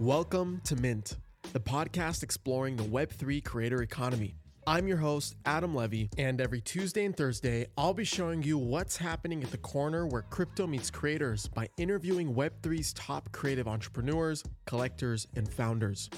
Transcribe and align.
Welcome 0.00 0.62
to 0.64 0.76
Mint, 0.76 1.18
the 1.52 1.60
podcast 1.60 2.22
exploring 2.22 2.74
the 2.74 2.84
Web3 2.84 3.44
creator 3.44 3.82
economy. 3.82 4.34
I'm 4.66 4.88
your 4.88 4.96
host, 4.96 5.36
Adam 5.44 5.74
Levy, 5.74 6.08
and 6.16 6.40
every 6.40 6.62
Tuesday 6.62 7.04
and 7.04 7.14
Thursday, 7.14 7.66
I'll 7.76 7.92
be 7.92 8.04
showing 8.04 8.42
you 8.42 8.56
what's 8.56 8.96
happening 8.96 9.44
at 9.44 9.50
the 9.50 9.58
corner 9.58 10.06
where 10.06 10.22
crypto 10.22 10.66
meets 10.66 10.90
creators 10.90 11.48
by 11.48 11.68
interviewing 11.76 12.34
Web3's 12.34 12.94
top 12.94 13.30
creative 13.32 13.68
entrepreneurs, 13.68 14.42
collectors, 14.64 15.26
and 15.36 15.46
founders. 15.46 16.08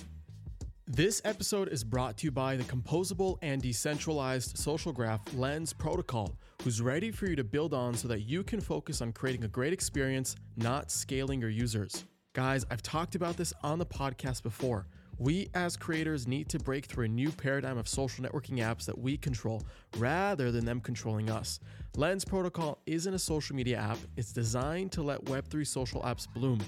This 0.86 1.20
episode 1.24 1.68
is 1.68 1.82
brought 1.82 2.18
to 2.18 2.26
you 2.26 2.30
by 2.30 2.54
the 2.54 2.62
composable 2.62 3.38
and 3.42 3.60
decentralized 3.60 4.56
social 4.56 4.92
graph 4.92 5.22
Lens 5.34 5.72
Protocol, 5.72 6.36
who's 6.62 6.80
ready 6.80 7.10
for 7.10 7.26
you 7.26 7.34
to 7.34 7.42
build 7.42 7.74
on 7.74 7.94
so 7.94 8.06
that 8.06 8.20
you 8.20 8.44
can 8.44 8.60
focus 8.60 9.02
on 9.02 9.12
creating 9.12 9.42
a 9.42 9.48
great 9.48 9.72
experience, 9.72 10.36
not 10.56 10.92
scaling 10.92 11.40
your 11.40 11.50
users. 11.50 12.04
Guys, 12.34 12.64
I've 12.70 12.82
talked 12.82 13.14
about 13.14 13.36
this 13.36 13.52
on 13.62 13.78
the 13.78 13.84
podcast 13.84 14.42
before. 14.42 14.86
We 15.18 15.50
as 15.52 15.76
creators 15.76 16.26
need 16.26 16.48
to 16.48 16.58
break 16.58 16.86
through 16.86 17.04
a 17.04 17.08
new 17.08 17.30
paradigm 17.30 17.76
of 17.76 17.86
social 17.86 18.24
networking 18.24 18.60
apps 18.60 18.86
that 18.86 18.96
we 18.96 19.18
control 19.18 19.62
rather 19.98 20.50
than 20.50 20.64
them 20.64 20.80
controlling 20.80 21.28
us. 21.28 21.60
Lens 21.94 22.24
Protocol 22.24 22.78
isn't 22.86 23.12
a 23.12 23.18
social 23.18 23.54
media 23.54 23.76
app, 23.76 23.98
it's 24.16 24.32
designed 24.32 24.92
to 24.92 25.02
let 25.02 25.22
Web3 25.26 25.66
social 25.66 26.00
apps 26.00 26.26
bloom. 26.32 26.58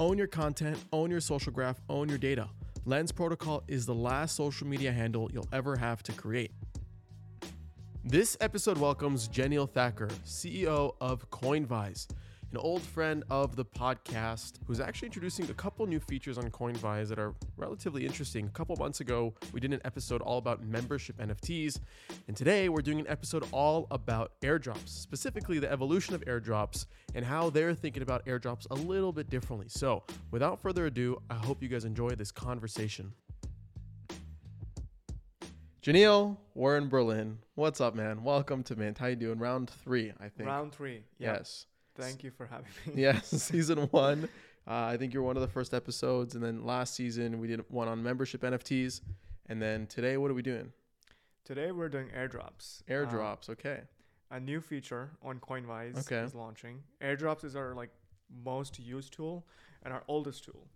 Own 0.00 0.18
your 0.18 0.26
content, 0.26 0.76
own 0.92 1.12
your 1.12 1.20
social 1.20 1.52
graph, 1.52 1.80
own 1.88 2.08
your 2.08 2.18
data. 2.18 2.48
Lens 2.84 3.12
Protocol 3.12 3.62
is 3.68 3.86
the 3.86 3.94
last 3.94 4.34
social 4.34 4.66
media 4.66 4.90
handle 4.90 5.30
you'll 5.32 5.48
ever 5.52 5.76
have 5.76 6.02
to 6.02 6.12
create. 6.12 6.50
This 8.02 8.36
episode 8.40 8.78
welcomes 8.78 9.28
Jenil 9.28 9.70
Thakker, 9.70 10.10
CEO 10.26 10.96
of 11.00 11.30
Coinvise, 11.30 12.08
an 12.54 12.60
old 12.60 12.82
friend 12.82 13.24
of 13.30 13.56
the 13.56 13.64
podcast 13.64 14.60
who's 14.64 14.78
actually 14.78 15.06
introducing 15.06 15.50
a 15.50 15.54
couple 15.54 15.84
new 15.88 15.98
features 15.98 16.38
on 16.38 16.48
Coinvise 16.52 17.08
that 17.08 17.18
are 17.18 17.34
relatively 17.56 18.06
interesting. 18.06 18.46
A 18.46 18.50
couple 18.50 18.76
months 18.76 19.00
ago, 19.00 19.34
we 19.52 19.58
did 19.58 19.72
an 19.72 19.80
episode 19.84 20.22
all 20.22 20.38
about 20.38 20.62
membership 20.64 21.16
NFTs, 21.18 21.80
and 22.28 22.36
today 22.36 22.68
we're 22.68 22.80
doing 22.80 23.00
an 23.00 23.08
episode 23.08 23.44
all 23.50 23.88
about 23.90 24.40
airdrops, 24.42 24.90
specifically 24.90 25.58
the 25.58 25.68
evolution 25.68 26.14
of 26.14 26.20
airdrops 26.26 26.86
and 27.16 27.24
how 27.24 27.50
they're 27.50 27.74
thinking 27.74 28.04
about 28.04 28.24
airdrops 28.24 28.68
a 28.70 28.74
little 28.74 29.10
bit 29.12 29.28
differently. 29.28 29.66
So, 29.68 30.04
without 30.30 30.60
further 30.60 30.86
ado, 30.86 31.20
I 31.28 31.34
hope 31.34 31.60
you 31.60 31.68
guys 31.68 31.84
enjoy 31.84 32.10
this 32.10 32.30
conversation. 32.30 33.14
Jenil, 35.82 36.36
we're 36.54 36.76
in 36.78 36.88
Berlin. 36.88 37.38
What's 37.56 37.80
up, 37.80 37.96
man? 37.96 38.22
Welcome 38.22 38.62
to 38.62 38.76
Mint. 38.76 38.96
How 38.98 39.08
you 39.08 39.16
doing? 39.16 39.40
Round 39.40 39.68
three, 39.68 40.12
I 40.20 40.28
think. 40.28 40.48
Round 40.48 40.72
three. 40.72 41.02
Yeah. 41.18 41.34
Yes. 41.34 41.66
Thank 41.96 42.24
you 42.24 42.30
for 42.30 42.46
having 42.46 42.66
me. 42.86 43.02
Yes, 43.02 43.26
season 43.42 43.78
one. 43.90 44.28
Uh, 44.66 44.72
I 44.92 44.96
think 44.96 45.12
you're 45.12 45.22
one 45.22 45.36
of 45.36 45.42
the 45.42 45.48
first 45.48 45.74
episodes, 45.74 46.34
and 46.34 46.42
then 46.42 46.64
last 46.64 46.94
season 46.94 47.38
we 47.38 47.46
did 47.46 47.64
one 47.70 47.86
on 47.88 48.02
membership 48.02 48.40
NFTs, 48.42 49.00
and 49.48 49.60
then 49.60 49.86
today 49.86 50.16
what 50.16 50.30
are 50.30 50.34
we 50.34 50.42
doing? 50.42 50.72
Today 51.44 51.70
we're 51.70 51.90
doing 51.90 52.08
airdrops. 52.16 52.82
Airdrops. 52.88 53.50
okay. 53.50 53.82
a 54.30 54.40
new 54.40 54.60
feature 54.60 55.10
on 55.22 55.38
Coinvise 55.38 55.98
Okay. 56.00 56.24
is 56.24 56.34
launching. 56.34 56.82
Airdrops 57.02 57.44
is 57.44 57.54
our 57.54 57.74
like 57.74 57.90
most 58.44 58.78
used 58.78 59.12
tool 59.12 59.46
and 59.82 59.92
our 59.92 60.02
oldest 60.08 60.44
tool. 60.44 60.66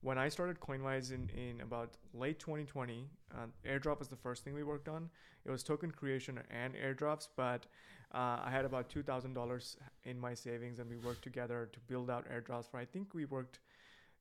When 0.00 0.18
I 0.18 0.28
started 0.30 0.58
Coinvise 0.60 1.12
in, 1.12 1.28
in 1.30 1.60
about 1.60 1.96
late 2.14 2.38
2020, 2.38 3.06
uh, 3.34 3.46
airdrop 3.66 3.98
was 4.00 4.08
the 4.08 4.16
first 4.16 4.42
thing 4.44 4.54
we 4.54 4.62
worked 4.64 4.88
on. 4.88 5.08
It 5.44 5.50
was 5.50 5.62
token 5.62 5.90
creation 5.90 6.40
and 6.50 6.74
airdrops, 6.74 7.28
but 7.36 7.66
uh, 8.12 8.40
I 8.44 8.48
had 8.50 8.64
about 8.64 8.88
$2,000 8.90 9.76
in 10.04 10.18
my 10.18 10.34
savings 10.34 10.78
and 10.78 10.88
we 10.88 10.96
worked 10.96 11.22
together 11.22 11.68
to 11.72 11.80
build 11.80 12.10
out 12.10 12.26
airdrops 12.28 12.70
for 12.70 12.78
I 12.78 12.84
think 12.84 13.14
we 13.14 13.24
worked 13.24 13.60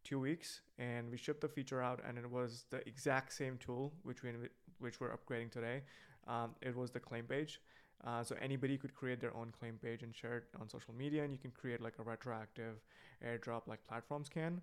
two 0.03 0.19
weeks 0.19 0.61
and 0.77 1.09
we 1.09 1.17
shipped 1.17 1.41
the 1.41 1.47
feature 1.47 1.81
out 1.81 2.01
and 2.07 2.17
it 2.17 2.29
was 2.29 2.65
the 2.69 2.87
exact 2.87 3.33
same 3.33 3.57
tool 3.57 3.93
which 4.03 4.23
we 4.23 4.31
which 4.79 4.99
we're 4.99 5.15
upgrading 5.15 5.51
today. 5.51 5.81
Um, 6.27 6.51
it 6.61 6.75
was 6.75 6.91
the 6.91 6.99
claim 6.99 7.25
page. 7.25 7.61
Uh, 8.05 8.23
so 8.23 8.35
anybody 8.41 8.77
could 8.77 8.93
create 8.93 9.21
their 9.21 9.35
own 9.35 9.53
claim 9.57 9.79
page 9.81 10.03
and 10.03 10.13
share 10.13 10.37
it 10.37 10.43
on 10.59 10.67
social 10.67 10.93
media, 10.93 11.23
and 11.23 11.31
you 11.31 11.39
can 11.39 11.51
create 11.51 11.81
like 11.81 11.93
a 11.99 12.03
retroactive 12.03 12.81
airdrop 13.25 13.61
like 13.67 13.83
platforms 13.87 14.27
can. 14.27 14.61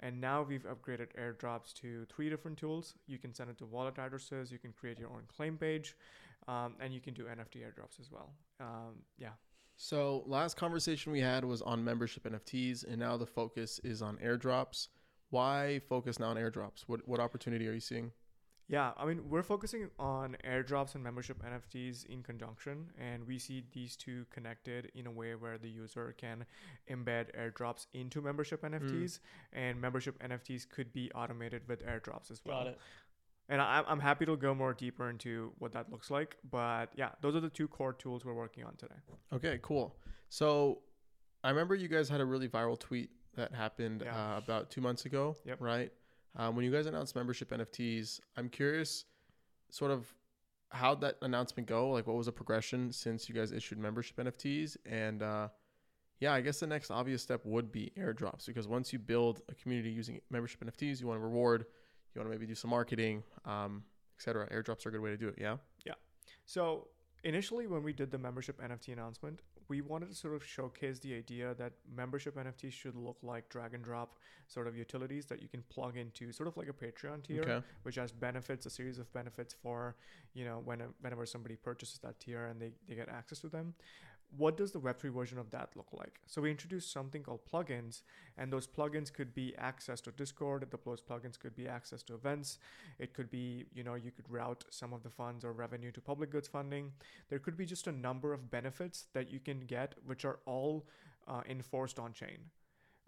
And 0.00 0.20
now 0.20 0.42
we've 0.42 0.64
upgraded 0.64 1.08
airdrops 1.18 1.72
to 1.74 2.04
three 2.14 2.28
different 2.28 2.58
tools. 2.58 2.94
You 3.06 3.18
can 3.18 3.32
send 3.32 3.48
it 3.50 3.58
to 3.58 3.66
wallet 3.66 3.98
addresses, 3.98 4.52
you 4.52 4.58
can 4.58 4.72
create 4.72 4.98
your 4.98 5.08
own 5.08 5.22
claim 5.34 5.56
page, 5.56 5.96
um, 6.48 6.74
and 6.80 6.92
you 6.92 7.00
can 7.00 7.14
do 7.14 7.24
NFT 7.24 7.62
airdrops 7.62 7.98
as 8.00 8.10
well. 8.10 8.30
Um, 8.60 9.04
yeah. 9.16 9.30
So 9.76 10.22
last 10.26 10.56
conversation 10.56 11.12
we 11.12 11.20
had 11.20 11.44
was 11.44 11.62
on 11.62 11.82
membership 11.82 12.24
NFTs, 12.24 12.84
and 12.86 12.98
now 12.98 13.16
the 13.16 13.26
focus 13.26 13.80
is 13.82 14.02
on 14.02 14.18
airdrops. 14.18 14.88
Why 15.30 15.80
focus 15.88 16.18
now 16.18 16.26
on 16.26 16.36
airdrops? 16.36 16.82
What 16.86 17.08
what 17.08 17.20
opportunity 17.20 17.66
are 17.68 17.72
you 17.72 17.80
seeing? 17.80 18.12
Yeah, 18.72 18.92
I 18.96 19.04
mean, 19.04 19.20
we're 19.28 19.42
focusing 19.42 19.90
on 19.98 20.34
airdrops 20.46 20.94
and 20.94 21.04
membership 21.04 21.42
NFTs 21.44 22.06
in 22.06 22.22
conjunction, 22.22 22.86
and 22.98 23.26
we 23.26 23.38
see 23.38 23.64
these 23.74 23.96
two 23.96 24.24
connected 24.30 24.90
in 24.94 25.06
a 25.06 25.10
way 25.10 25.34
where 25.34 25.58
the 25.58 25.68
user 25.68 26.14
can 26.16 26.46
embed 26.90 27.26
airdrops 27.38 27.86
into 27.92 28.22
membership 28.22 28.62
NFTs, 28.62 29.18
and 29.52 29.78
membership 29.78 30.18
NFTs 30.26 30.66
could 30.66 30.90
be 30.94 31.12
automated 31.12 31.60
with 31.68 31.84
airdrops 31.84 32.30
as 32.30 32.40
well. 32.46 32.60
Got 32.64 32.66
it. 32.68 32.78
And 33.50 33.60
I, 33.60 33.82
I'm 33.86 34.00
happy 34.00 34.24
to 34.24 34.36
go 34.38 34.54
more 34.54 34.72
deeper 34.72 35.10
into 35.10 35.52
what 35.58 35.72
that 35.72 35.92
looks 35.92 36.10
like, 36.10 36.38
but 36.50 36.86
yeah, 36.96 37.10
those 37.20 37.36
are 37.36 37.40
the 37.40 37.50
two 37.50 37.68
core 37.68 37.92
tools 37.92 38.24
we're 38.24 38.32
working 38.32 38.64
on 38.64 38.74
today. 38.76 38.94
Okay, 39.34 39.58
cool. 39.60 39.96
So 40.30 40.78
I 41.44 41.50
remember 41.50 41.74
you 41.74 41.88
guys 41.88 42.08
had 42.08 42.22
a 42.22 42.24
really 42.24 42.48
viral 42.48 42.78
tweet 42.78 43.10
that 43.34 43.54
happened 43.54 44.02
Yeah. 44.06 44.36
uh, 44.36 44.38
about 44.38 44.70
two 44.70 44.80
months 44.80 45.04
ago, 45.04 45.36
Yep. 45.44 45.60
right? 45.60 45.92
Um, 46.36 46.56
when 46.56 46.64
you 46.64 46.70
guys 46.70 46.86
announced 46.86 47.14
membership 47.14 47.50
NFTs, 47.50 48.20
I'm 48.36 48.48
curious, 48.48 49.04
sort 49.70 49.90
of, 49.90 50.12
how'd 50.70 51.00
that 51.02 51.16
announcement 51.22 51.68
go? 51.68 51.90
Like, 51.90 52.06
what 52.06 52.16
was 52.16 52.26
the 52.26 52.32
progression 52.32 52.90
since 52.92 53.28
you 53.28 53.34
guys 53.34 53.52
issued 53.52 53.78
membership 53.78 54.16
NFTs? 54.16 54.76
And 54.86 55.22
uh, 55.22 55.48
yeah, 56.20 56.32
I 56.32 56.40
guess 56.40 56.60
the 56.60 56.66
next 56.66 56.90
obvious 56.90 57.22
step 57.22 57.40
would 57.44 57.70
be 57.70 57.92
airdrops 57.98 58.46
because 58.46 58.66
once 58.66 58.92
you 58.92 58.98
build 58.98 59.42
a 59.48 59.54
community 59.54 59.90
using 59.90 60.20
membership 60.30 60.64
NFTs, 60.64 61.00
you 61.00 61.06
want 61.06 61.18
to 61.18 61.24
reward, 61.24 61.66
you 62.14 62.20
want 62.20 62.30
to 62.30 62.38
maybe 62.38 62.46
do 62.46 62.54
some 62.54 62.70
marketing, 62.70 63.22
um, 63.44 63.82
etc. 64.18 64.48
Airdrops 64.50 64.86
are 64.86 64.90
a 64.90 64.92
good 64.92 65.00
way 65.00 65.10
to 65.10 65.16
do 65.16 65.28
it. 65.28 65.34
Yeah. 65.38 65.56
Yeah. 65.84 65.94
So 66.46 66.88
initially, 67.24 67.66
when 67.66 67.82
we 67.82 67.92
did 67.92 68.10
the 68.10 68.18
membership 68.18 68.60
NFT 68.62 68.92
announcement, 68.92 69.40
we 69.72 69.80
wanted 69.80 70.08
to 70.10 70.14
sort 70.14 70.34
of 70.34 70.44
showcase 70.44 70.98
the 70.98 71.14
idea 71.14 71.54
that 71.54 71.72
membership 71.96 72.36
NFTs 72.36 72.72
should 72.72 72.94
look 72.94 73.16
like 73.22 73.48
drag 73.48 73.72
and 73.72 73.82
drop 73.82 74.10
sort 74.46 74.66
of 74.68 74.76
utilities 74.76 75.24
that 75.30 75.40
you 75.40 75.48
can 75.48 75.62
plug 75.70 75.96
into, 75.96 76.30
sort 76.30 76.46
of 76.46 76.54
like 76.58 76.68
a 76.68 76.76
Patreon 76.84 77.18
tier, 77.26 77.40
Okay. 77.42 77.60
which 77.84 77.96
has 78.02 78.12
benefits, 78.12 78.66
a 78.66 78.70
series 78.70 78.98
of 78.98 79.10
benefits 79.14 79.54
for 79.62 79.96
you 80.34 80.44
know 80.44 80.60
when 80.68 80.80
whenever 81.00 81.24
somebody 81.24 81.56
purchases 81.56 81.98
that 82.04 82.20
tier 82.20 82.42
and 82.50 82.60
they, 82.60 82.70
they 82.86 82.94
get 82.94 83.08
access 83.08 83.38
to 83.40 83.48
them. 83.48 83.72
What 84.36 84.56
does 84.56 84.72
the 84.72 84.80
Web3 84.80 85.10
version 85.12 85.38
of 85.38 85.50
that 85.50 85.70
look 85.76 85.88
like? 85.92 86.20
So 86.26 86.40
we 86.40 86.50
introduced 86.50 86.90
something 86.90 87.22
called 87.22 87.40
plugins, 87.44 88.00
and 88.38 88.50
those 88.50 88.66
plugins 88.66 89.12
could 89.12 89.34
be 89.34 89.54
access 89.58 90.00
to 90.02 90.10
Discord. 90.10 90.66
The 90.70 90.78
those 90.84 91.02
plugins 91.02 91.38
could 91.38 91.54
be 91.54 91.68
access 91.68 92.02
to 92.04 92.14
events. 92.14 92.58
It 92.98 93.12
could 93.12 93.30
be, 93.30 93.66
you 93.74 93.84
know, 93.84 93.94
you 93.94 94.10
could 94.10 94.28
route 94.30 94.64
some 94.70 94.94
of 94.94 95.02
the 95.02 95.10
funds 95.10 95.44
or 95.44 95.52
revenue 95.52 95.92
to 95.92 96.00
public 96.00 96.30
goods 96.30 96.48
funding. 96.48 96.92
There 97.28 97.38
could 97.38 97.56
be 97.58 97.66
just 97.66 97.86
a 97.86 97.92
number 97.92 98.32
of 98.32 98.50
benefits 98.50 99.06
that 99.12 99.30
you 99.30 99.38
can 99.38 99.60
get, 99.66 99.94
which 100.06 100.24
are 100.24 100.38
all 100.46 100.86
uh, 101.28 101.42
enforced 101.48 101.98
on 101.98 102.12
chain. 102.14 102.38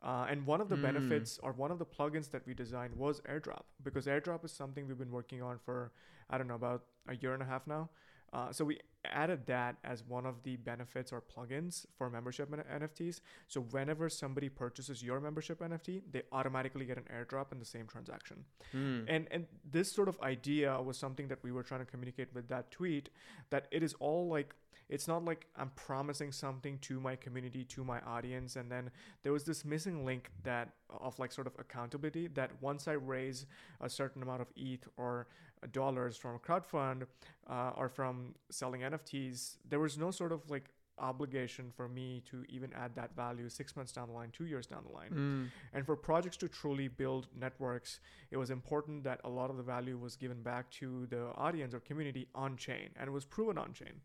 Uh, 0.03 0.27
and 0.29 0.47
one 0.47 0.61
of 0.61 0.69
the 0.69 0.77
Mm. 0.77 0.83
benefits 0.83 1.39
or 1.43 1.53
one 1.53 1.71
of 1.71 1.79
the 1.79 1.87
plugins 1.87 2.31
that 2.31 2.47
we 2.47 2.53
designed 2.53 2.95
was 2.95 3.21
AirDrop 3.23 3.65
because 3.83 4.07
AirDrop 4.07 4.45
is 4.45 4.53
something 4.53 4.87
we've 4.87 4.99
been 4.99 5.11
working 5.11 5.41
on 5.43 5.59
for, 5.59 5.93
I 6.29 6.37
don't 6.37 6.47
know, 6.49 6.55
about 6.57 6.85
a 7.09 7.17
year 7.17 7.33
and 7.33 7.43
a 7.43 7.47
half 7.47 7.67
now. 7.67 7.89
Uh, 8.33 8.53
so 8.53 8.65
we 8.67 8.79
added 9.05 9.47
that 9.47 9.77
as 9.85 10.05
one 10.05 10.27
of 10.27 10.43
the 10.43 10.57
benefits 10.57 11.13
or 11.13 11.23
plugins 11.23 11.87
for 11.97 12.11
membership 12.11 12.51
NFTs. 12.51 13.21
So 13.49 13.61
whenever 13.61 14.09
somebody 14.09 14.49
purchases 14.49 15.03
your 15.03 15.21
membership 15.21 15.61
NFT, 15.61 16.03
they 16.11 16.23
automatically 16.33 16.85
get 16.85 16.99
an 16.99 17.05
airdrop 17.15 17.53
in 17.53 17.59
the 17.59 17.65
same 17.65 17.87
transaction. 17.87 18.45
Hmm. 18.73 19.01
And 19.09 19.29
and 19.31 19.47
this 19.69 19.93
sort 19.93 20.09
of 20.09 20.21
idea 20.21 20.81
was 20.81 20.97
something 20.99 21.29
that 21.29 21.43
we 21.43 21.53
were 21.53 21.63
trying 21.63 21.81
to 21.81 21.87
communicate 21.87 22.35
with 22.35 22.49
that 22.49 22.71
tweet 22.71 23.11
that 23.51 23.67
it 23.71 23.83
is 23.83 23.95
all 24.01 24.29
like 24.29 24.55
it's 24.89 25.09
not 25.09 25.25
like 25.25 25.47
I'm 25.57 25.71
promising 25.77 26.33
something 26.33 26.79
to 26.83 27.01
my 27.01 27.17
community, 27.17 27.65
to 27.65 27.85
my 27.85 28.01
audience, 28.01 28.57
and 28.57 28.71
then 28.71 28.91
there 29.23 29.33
was 29.33 29.45
this 29.45 29.65
missing 29.65 30.05
link 30.05 30.31
that 30.43 30.71
of 30.91 31.19
like 31.19 31.33
sort 31.33 31.47
of 31.47 31.55
accountability 31.59 32.29
that 32.29 32.51
once 32.61 32.89
I 32.89 32.93
raise 32.93 33.47
a 33.81 33.89
certain 33.89 34.23
amount 34.23 34.43
of 34.43 34.49
ETH 34.57 34.87
or 34.97 35.27
dollars 35.73 36.17
from 36.17 36.35
a 36.35 36.39
crowdfund 36.39 37.07
uh, 37.49 37.73
or 37.77 37.89
from 37.89 38.35
selling 38.51 38.83
NFTs, 38.83 39.57
there 39.69 39.81
was 39.81 39.97
no 39.97 40.11
sort 40.11 40.33
of 40.33 40.49
like 40.51 40.71
obligation 40.99 41.71
for 41.75 41.89
me 41.89 42.23
to 42.31 42.45
even 42.49 42.73
add 42.75 42.95
that 42.95 43.15
value 43.17 43.49
six 43.49 43.75
months 43.77 43.93
down 43.93 44.09
the 44.09 44.15
line, 44.15 44.31
two 44.33 44.47
years 44.47 44.67
down 44.67 44.85
the 44.87 44.95
line. 44.95 45.11
Mm. 45.11 45.51
And 45.73 45.87
for 45.87 45.97
projects 45.97 46.37
to 46.39 46.49
truly 46.49 46.89
build 46.89 47.27
networks, 47.39 48.01
it 48.31 48.37
was 48.37 48.51
important 48.51 49.05
that 49.05 49.21
a 49.25 49.29
lot 49.29 49.51
of 49.51 49.57
the 49.57 49.63
value 49.63 49.97
was 49.99 50.17
given 50.17 50.43
back 50.43 50.71
to 50.73 51.07
the 51.07 51.33
audience 51.37 51.75
or 51.75 51.81
community 51.81 52.29
on 52.35 52.57
chain 52.57 52.91
and 52.97 53.09
it 53.09 53.13
was 53.13 53.25
proven 53.25 53.59
on 53.59 53.73
chain. 53.73 54.01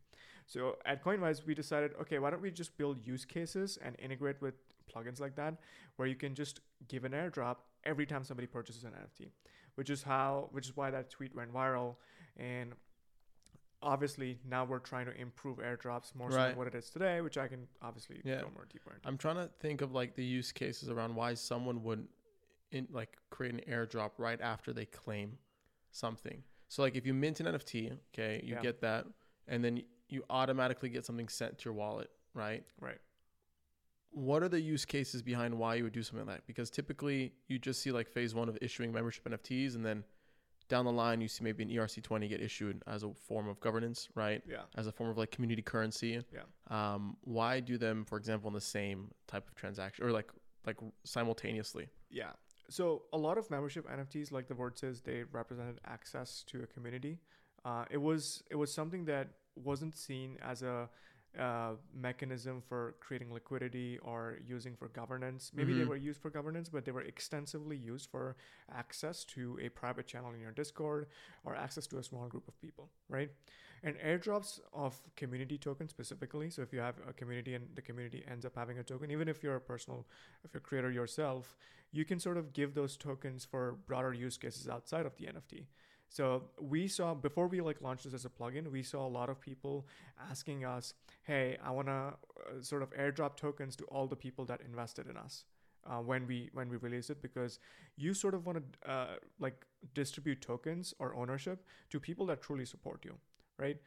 So 0.50 0.78
at 0.84 1.04
Coinvise, 1.04 1.46
we 1.46 1.54
decided, 1.54 1.92
okay, 2.02 2.18
why 2.18 2.32
don't 2.32 2.42
we 2.42 2.50
just 2.50 2.76
build 2.76 3.06
use 3.06 3.24
cases 3.24 3.78
and 3.84 3.96
integrate 4.00 4.42
with 4.42 4.56
plugins 4.92 5.22
like 5.22 5.36
that, 5.36 5.54
where 5.96 6.08
you 6.08 6.16
can 6.16 6.34
just 6.34 6.60
give 6.88 7.06
an 7.06 7.12
airdrop 7.12 7.58
every 7.84 8.08
time 8.08 8.24
somebody 8.24 8.48
purchases 8.48 8.84
an 8.84 8.92
NFT, 8.92 9.30
which 9.76 9.92
is 9.92 10.02
how 10.02 10.50
which 10.52 10.66
is 10.66 10.76
why 10.76 10.90
that 10.90 11.10
tweet 11.12 11.36
went 11.36 11.54
viral 11.54 11.96
and 12.36 12.74
obviously 13.82 14.40
now 14.50 14.66
we're 14.66 14.80
trying 14.80 15.06
to 15.06 15.16
improve 15.16 15.58
airdrops 15.60 16.14
more 16.16 16.32
so 16.32 16.38
than 16.38 16.58
what 16.58 16.68
it 16.68 16.76
is 16.76 16.90
today, 16.90 17.22
which 17.22 17.38
I 17.38 17.48
can 17.48 17.68
obviously 17.82 18.22
Yeah. 18.26 18.42
go 18.42 18.50
more 18.54 18.66
deeper 18.66 18.92
into. 18.94 19.08
I'm 19.08 19.18
trying 19.18 19.36
to 19.38 19.48
think 19.60 19.82
of 19.82 19.94
like 19.94 20.16
the 20.16 20.26
use 20.26 20.52
cases 20.52 20.90
around 20.90 21.16
why 21.16 21.36
someone 21.36 21.84
would 21.84 22.08
in 22.72 22.88
like 22.92 23.18
create 23.30 23.54
an 23.54 23.62
airdrop 23.72 24.12
right 24.18 24.42
after 24.42 24.74
they 24.74 24.86
claim 24.86 25.38
something. 25.92 26.44
So 26.68 26.82
like 26.82 26.96
if 26.96 27.06
you 27.06 27.14
mint 27.14 27.40
an 27.40 27.46
NFT, 27.46 27.98
okay, 28.14 28.42
you 28.44 28.56
Yeah. 28.56 28.62
get 28.62 28.82
that 28.82 29.06
and 29.48 29.64
then 29.64 29.82
you 30.10 30.24
automatically 30.30 30.90
get 30.90 31.06
something 31.06 31.28
sent 31.28 31.58
to 31.60 31.66
your 31.66 31.74
wallet, 31.74 32.10
right? 32.34 32.64
Right. 32.80 32.98
What 34.12 34.42
are 34.42 34.50
the 34.50 34.60
use 34.60 34.86
cases 34.86 35.22
behind 35.22 35.58
why 35.58 35.76
you 35.76 35.84
would 35.84 35.94
do 35.94 36.02
something 36.02 36.26
like 36.26 36.38
that? 36.38 36.48
Because 36.48 36.70
typically 36.70 37.34
you 37.48 37.60
just 37.60 37.82
see 37.82 37.92
like 37.92 38.10
phase 38.10 38.34
one 38.34 38.50
of 38.50 38.58
issuing 38.62 38.92
membership 38.92 39.24
NFTs 39.26 39.76
and 39.76 39.86
then 39.86 40.04
down 40.68 40.86
the 40.86 40.92
line 40.92 41.20
you 41.20 41.28
see 41.28 41.44
maybe 41.44 41.64
an 41.64 41.70
ERC20 41.70 42.30
get 42.30 42.42
issued 42.42 42.82
as 42.88 43.04
a 43.04 43.12
form 43.14 43.48
of 43.48 43.60
governance, 43.60 44.08
right? 44.16 44.42
Yeah. 44.48 44.62
As 44.76 44.88
a 44.88 44.92
form 44.92 45.10
of 45.10 45.18
like 45.18 45.32
community 45.32 45.62
currency. 45.62 46.24
Yeah. 46.34 46.42
Um, 46.70 47.18
why 47.22 47.60
do 47.60 47.78
them, 47.78 48.06
for 48.06 48.18
example, 48.18 48.48
in 48.48 48.54
the 48.54 48.62
same 48.62 49.12
type 49.28 49.48
of 49.48 49.56
transaction 49.56 50.06
or 50.06 50.12
like 50.12 50.32
like 50.66 50.78
simultaneously? 51.04 51.90
Yeah. 52.10 52.32
So 52.70 53.04
a 53.14 53.18
lot 53.18 53.38
of 53.38 53.50
membership 53.50 53.88
NFTs, 53.90 54.32
like 54.32 54.48
the 54.48 54.56
word 54.56 54.78
says, 54.78 55.02
they 55.02 55.24
represented 55.32 55.80
access 55.86 56.44
to 56.48 56.62
a 56.62 56.68
community. 56.68 57.20
Uh, 57.66 57.86
it 57.90 57.98
was 57.98 58.44
it 58.50 58.56
was 58.56 58.74
something 58.74 59.06
that 59.06 59.28
wasn't 59.64 59.96
seen 59.98 60.38
as 60.42 60.62
a 60.64 60.90
uh, 61.40 61.74
mechanism 61.94 62.60
for 62.68 62.96
creating 63.00 63.32
liquidity 63.32 64.00
or 64.00 64.40
using 64.48 64.76
for 64.76 64.88
governance. 64.90 65.52
Maybe 65.54 65.74
they 65.74 65.84
Mhm. 65.84 65.88
were 65.88 65.96
used 65.96 66.20
for 66.20 66.32
governance, 66.32 66.70
but 66.70 66.86
they 66.86 66.92
were 66.92 67.04
extensively 67.04 67.78
used 67.78 68.10
for 68.10 68.36
access 68.72 69.24
to 69.26 69.60
a 69.62 69.70
private 69.70 70.08
channel 70.08 70.34
in 70.34 70.40
your 70.42 70.52
Discord 70.52 71.08
or 71.44 71.56
access 71.56 71.86
to 71.88 72.00
a 72.00 72.04
small 72.04 72.28
group 72.28 72.48
of 72.48 72.60
people, 72.60 72.90
right? 73.10 73.30
And 73.84 73.96
airdrops 73.98 74.60
of 74.74 75.00
community 75.16 75.58
tokens 75.58 75.92
specifically. 75.92 76.50
So 76.50 76.62
if 76.64 76.74
you 76.74 76.80
have 76.80 76.96
a 77.08 77.14
community 77.14 77.54
and 77.54 77.74
the 77.76 77.82
community 77.82 78.24
ends 78.28 78.46
up 78.46 78.56
having 78.56 78.78
a 78.80 78.84
token, 78.84 79.12
even 79.12 79.28
if 79.30 79.44
you're 79.44 79.56
a 79.56 79.62
personal, 79.62 80.08
if 80.44 80.54
you're 80.54 80.60
a 80.60 80.64
creator 80.64 80.92
yourself, 80.92 81.56
you 81.92 82.06
can 82.06 82.20
sort 82.20 82.38
of 82.38 82.54
give 82.54 82.74
those 82.74 82.98
tokens 82.98 83.46
for 83.46 83.74
broader 83.88 84.14
use 84.14 84.38
cases 84.38 84.68
outside 84.68 85.06
of 85.06 85.16
the 85.18 85.28
NFT. 85.28 85.68
So 86.10 86.44
we 86.60 86.88
saw 86.88 87.14
before 87.14 87.48
we 87.48 87.62
like 87.62 87.82
launched 87.82 88.06
this 88.06 88.14
as 88.14 88.26
a 88.26 88.30
plugin, 88.30 88.72
we 88.72 88.84
saw 88.84 89.06
a 89.06 89.14
lot 89.20 89.30
of 89.30 89.40
people 89.40 89.88
asking 90.30 90.66
us, 90.66 90.94
"Hey, 91.24 91.58
I 91.64 91.72
want 91.72 91.88
to 91.88 91.94
uh, 91.94 92.62
sort 92.62 92.82
of 92.82 92.90
airdrop 92.94 93.38
tokens 93.38 93.76
to 93.78 93.86
all 93.86 94.08
the 94.08 94.16
people 94.16 94.46
that 94.46 94.62
invested 94.62 95.08
in 95.08 95.18
us." 95.18 95.46
Uh, 95.86 96.02
when 96.02 96.28
we 96.28 96.50
when 96.54 96.68
we 96.70 96.78
release 96.78 97.10
it 97.10 97.22
because 97.22 97.60
you 97.96 98.14
sort 98.14 98.34
of 98.34 98.46
want 98.46 98.58
to 98.60 98.92
uh, 98.92 99.16
like 99.40 99.66
distribute 99.94 100.42
tokens 100.42 100.94
or 101.00 101.16
ownership 101.16 101.66
to 101.90 102.00
people 102.00 102.26
that 102.26 102.42
truly 102.42 102.66
support 102.66 103.06
you 103.06 103.16
right 103.58 103.78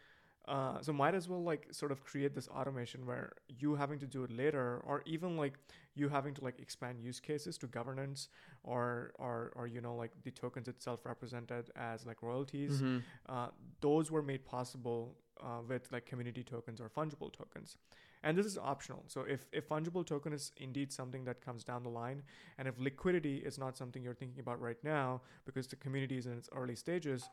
uh, 0.48 0.80
so 0.80 0.92
might 0.92 1.14
as 1.14 1.28
well 1.28 1.42
like 1.42 1.68
sort 1.70 1.92
of 1.92 2.02
create 2.04 2.34
this 2.34 2.48
automation 2.48 3.06
where 3.06 3.32
you 3.48 3.74
having 3.76 3.98
to 3.98 4.06
do 4.06 4.24
it 4.24 4.30
later 4.36 4.80
or 4.84 5.02
even 5.06 5.36
like 5.36 5.54
you 5.94 6.08
having 6.08 6.34
to 6.34 6.42
like 6.44 6.58
expand 6.58 7.00
use 7.00 7.20
cases 7.20 7.56
to 7.58 7.66
governance 7.66 8.28
or 8.64 9.12
or 9.18 9.52
or 9.54 9.66
you 9.66 9.80
know 9.80 9.94
like 9.94 10.10
the 10.24 10.30
tokens 10.30 10.66
itself 10.68 11.00
represented 11.04 11.70
as 11.76 12.04
like 12.06 12.22
royalties. 12.22 12.80
Mhm. 12.82 13.02
uh, 13.28 13.48
those 13.80 14.10
were 14.10 14.22
made 14.22 14.44
possible 14.44 15.16
uh, 15.40 15.60
with 15.68 15.90
like 15.92 16.06
community 16.06 16.42
tokens 16.42 16.80
or 16.80 16.88
fungible 16.88 17.32
tokens. 17.32 17.76
And 18.24 18.38
this 18.38 18.46
is 18.46 18.56
optional. 18.56 19.02
So 19.08 19.22
if, 19.22 19.46
if 19.52 19.68
fungible 19.68 20.06
token 20.06 20.32
is 20.32 20.52
indeed 20.56 20.92
something 20.92 21.24
that 21.24 21.40
comes 21.44 21.64
down 21.64 21.82
the 21.82 21.88
line 21.88 22.22
and 22.58 22.68
if 22.68 22.78
liquidity 22.78 23.38
is 23.38 23.58
not 23.58 23.76
something 23.76 24.02
you're 24.02 24.14
thinking 24.14 24.38
about 24.40 24.60
right 24.60 24.76
now 24.84 25.22
because 25.44 25.66
the 25.66 25.76
community 25.76 26.18
is 26.18 26.26
in 26.26 26.34
its 26.38 26.48
early 26.54 26.76
stages 26.76 27.28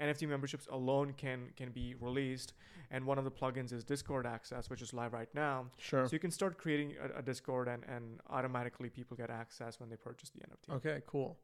nft 0.00 0.26
memberships 0.28 0.66
alone 0.70 1.12
can 1.16 1.48
can 1.56 1.70
be 1.70 1.94
released 2.00 2.54
and 2.90 3.04
one 3.04 3.18
of 3.18 3.24
the 3.24 3.30
plugins 3.30 3.72
is 3.72 3.84
discord 3.84 4.26
access 4.26 4.70
which 4.70 4.80
is 4.82 4.92
live 4.92 5.12
right 5.12 5.28
now 5.34 5.66
Sure. 5.78 6.06
so 6.06 6.12
you 6.12 6.18
can 6.18 6.30
start 6.30 6.56
creating 6.58 6.94
a, 7.02 7.18
a 7.18 7.22
discord 7.22 7.68
and, 7.68 7.82
and 7.84 8.20
automatically 8.30 8.88
people 8.88 9.16
get 9.16 9.30
access 9.30 9.78
when 9.80 9.88
they 9.90 9.96
purchase 9.96 10.30
the 10.30 10.40
nft 10.40 10.76
Okay, 10.76 11.02
cool. 11.06 11.38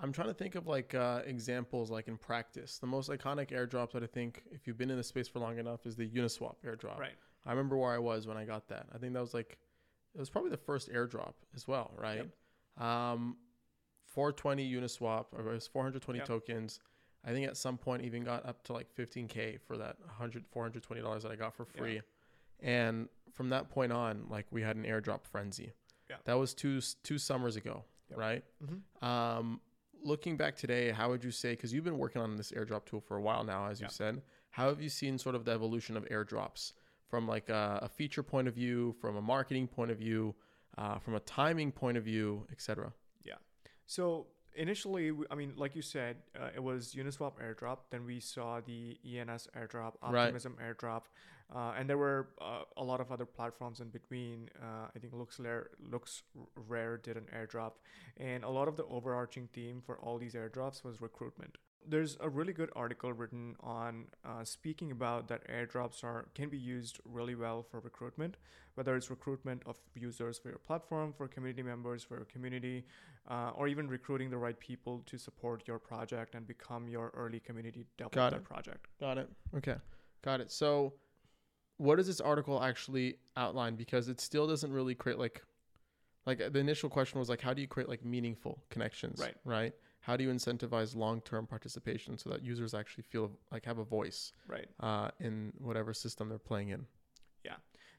I'm 0.00 0.12
trying 0.12 0.26
to 0.28 0.34
think 0.34 0.56
of 0.56 0.66
like 0.66 0.92
uh, 0.94 1.20
examples 1.24 1.88
like 1.88 2.08
in 2.08 2.16
practice. 2.18 2.78
The 2.78 2.86
most 2.88 3.08
iconic 3.10 3.50
airdrops 3.52 3.92
that 3.92 4.02
I 4.02 4.06
think, 4.06 4.42
if 4.50 4.66
you've 4.66 4.76
been 4.76 4.90
in 4.90 4.96
the 4.96 5.04
space 5.04 5.28
for 5.28 5.38
long 5.38 5.56
enough, 5.58 5.86
is 5.86 5.94
the 5.94 6.08
Uniswap 6.08 6.56
airdrop. 6.66 6.98
right 6.98 7.14
I 7.46 7.50
remember 7.50 7.76
where 7.76 7.92
I 7.92 7.98
was 7.98 8.26
when 8.26 8.36
I 8.36 8.44
got 8.44 8.66
that. 8.70 8.86
I 8.92 8.98
think 8.98 9.12
that 9.14 9.20
was 9.20 9.34
like, 9.34 9.56
it 10.12 10.18
was 10.18 10.28
probably 10.30 10.50
the 10.50 10.56
first 10.56 10.90
airdrop 10.92 11.34
as 11.54 11.68
well, 11.68 11.92
right? 11.96 12.28
Um, 12.76 13.36
420 14.06 14.68
Uniswap, 14.72 15.26
or 15.32 15.40
it 15.48 15.52
was 15.54 15.66
420 15.68 16.18
Yep. 16.18 16.26
tokens. 16.26 16.80
I 17.24 17.32
think 17.32 17.46
at 17.48 17.56
some 17.56 17.78
point 17.78 18.02
even 18.02 18.22
got 18.22 18.44
up 18.46 18.62
to 18.64 18.72
like 18.72 18.86
15k 18.94 19.60
for 19.66 19.76
that 19.78 19.96
100 20.00 20.44
420 20.50 21.00
dollars 21.02 21.22
that 21.22 21.32
I 21.32 21.36
got 21.36 21.54
for 21.54 21.66
Yeah. 21.74 21.80
free. 21.80 22.00
And 22.60 23.08
from 23.32 23.48
that 23.50 23.68
point 23.70 23.92
on, 23.92 24.26
like 24.28 24.46
we 24.50 24.62
had 24.62 24.76
an 24.76 24.84
airdrop 24.84 25.24
frenzy. 25.24 25.72
Yeah. 26.10 26.16
That 26.24 26.34
was 26.34 26.54
two 26.54 26.80
two 27.02 27.18
summers 27.18 27.56
ago, 27.56 27.84
Yep. 28.10 28.18
right? 28.18 28.44
mm-hmm. 28.62 29.04
Um, 29.04 29.60
looking 30.02 30.36
back 30.36 30.54
today, 30.56 30.90
how 30.90 31.08
would 31.10 31.24
you 31.24 31.30
say? 31.30 31.52
Because 31.52 31.72
you've 31.72 31.84
been 31.84 31.98
working 31.98 32.20
on 32.20 32.36
this 32.36 32.52
airdrop 32.52 32.84
tool 32.84 33.00
for 33.00 33.16
a 33.16 33.22
while 33.22 33.42
now, 33.42 33.66
as 33.68 33.80
you 33.80 33.86
Yeah. 33.86 33.90
said. 33.90 34.22
How 34.50 34.68
have 34.68 34.80
you 34.80 34.88
seen 34.90 35.18
sort 35.18 35.34
of 35.34 35.44
the 35.44 35.52
evolution 35.52 35.96
of 35.96 36.04
airdrops 36.04 36.72
from 37.08 37.26
like 37.26 37.48
a, 37.48 37.80
a 37.82 37.88
feature 37.88 38.22
point 38.22 38.48
of 38.48 38.54
view, 38.54 38.92
from 39.00 39.16
a 39.16 39.22
marketing 39.22 39.66
point 39.66 39.90
of 39.90 39.98
view, 39.98 40.34
uh, 40.78 40.98
from 40.98 41.14
a 41.14 41.20
timing 41.20 41.72
point 41.72 41.96
of 41.96 42.04
view, 42.04 42.46
etc. 42.52 42.92
Yeah. 43.22 43.34
So 43.86 44.26
initially, 44.54 45.12
I 45.30 45.34
mean, 45.34 45.52
like 45.56 45.74
you 45.76 45.82
said, 45.82 46.16
uh, 46.40 46.48
it 46.54 46.62
was 46.62 46.94
Uniswap 46.94 47.34
airdrop. 47.42 47.78
Then 47.90 48.04
we 48.06 48.20
saw 48.20 48.60
the 48.60 48.98
ENS 49.04 49.48
airdrop, 49.56 49.94
Right. 50.02 50.22
Optimism 50.22 50.56
airdrop, 50.64 51.02
uh, 51.54 51.72
and 51.78 51.88
there 51.88 51.98
were 51.98 52.28
uh, 52.40 52.62
a 52.76 52.84
lot 52.84 53.00
of 53.00 53.12
other 53.12 53.26
platforms 53.26 53.80
in 53.80 53.88
between. 53.88 54.48
Uh, 54.60 54.88
I 54.94 54.98
think 54.98 55.12
Looks 55.12 55.38
Rare, 55.38 55.70
Looks 55.90 56.22
Rare 56.68 56.96
did 56.96 57.16
an 57.16 57.26
airdrop, 57.34 57.72
and 58.16 58.44
a 58.44 58.48
lot 58.50 58.68
of 58.68 58.76
the 58.76 58.84
overarching 58.84 59.48
theme 59.52 59.82
for 59.84 59.98
all 59.98 60.18
these 60.18 60.34
airdrops 60.34 60.84
was 60.84 61.00
recruitment. 61.00 61.56
There's 61.86 62.16
a 62.20 62.30
really 62.30 62.54
good 62.54 62.70
article 62.74 63.12
written 63.12 63.56
on 63.60 64.06
uh, 64.24 64.42
speaking 64.42 64.90
about 64.90 65.28
that 65.28 65.46
airdrops 65.48 66.02
are 66.02 66.28
can 66.34 66.48
be 66.48 66.56
used 66.56 66.98
really 67.04 67.34
well 67.34 67.62
for 67.62 67.78
recruitment, 67.80 68.38
whether 68.74 68.96
it's 68.96 69.10
recruitment 69.10 69.62
of 69.66 69.76
users 69.94 70.38
for 70.38 70.48
your 70.48 70.58
platform, 70.58 71.12
for 71.12 71.28
community 71.28 71.62
members, 71.62 72.02
for 72.02 72.16
your 72.16 72.24
community, 72.24 72.86
uh, 73.28 73.50
or 73.54 73.68
even 73.68 73.88
recruiting 73.88 74.30
the 74.30 74.36
right 74.36 74.58
people 74.58 75.02
to 75.06 75.18
support 75.18 75.62
your 75.66 75.78
project 75.78 76.34
and 76.34 76.46
become 76.46 76.88
your 76.88 77.10
early 77.14 77.40
community 77.40 77.86
Got 77.98 78.12
developer 78.12 78.40
project. 78.40 78.86
Got 79.00 79.18
it. 79.18 79.30
Okay, 79.56 79.76
got 80.22 80.40
it. 80.40 80.50
So, 80.50 80.94
what 81.78 81.96
does 81.96 82.06
this 82.06 82.20
article 82.20 82.62
actually 82.62 83.16
outline? 83.36 83.76
Because 83.76 84.08
it 84.08 84.20
still 84.20 84.46
doesn't 84.46 84.72
really 84.72 84.94
create 84.94 85.18
like, 85.18 85.42
like 86.26 86.38
the 86.38 86.58
initial 86.58 86.88
question 86.88 87.18
was 87.18 87.28
like, 87.28 87.40
how 87.40 87.52
do 87.54 87.60
you 87.62 87.68
create 87.68 87.88
like 87.88 88.04
meaningful 88.04 88.62
connections? 88.70 89.20
Right. 89.20 89.34
Right. 89.44 89.72
How 90.00 90.18
do 90.18 90.24
you 90.24 90.30
incentivize 90.30 90.94
long-term 90.94 91.46
participation 91.46 92.18
so 92.18 92.28
that 92.28 92.44
users 92.44 92.74
actually 92.74 93.04
feel 93.04 93.30
like 93.50 93.64
have 93.64 93.78
a 93.78 93.84
voice 93.84 94.32
Right. 94.46 94.66
uh, 94.80 95.10
in 95.18 95.50
whatever 95.58 95.94
system 95.94 96.28
they're 96.28 96.38
playing 96.38 96.68
in? 96.68 96.86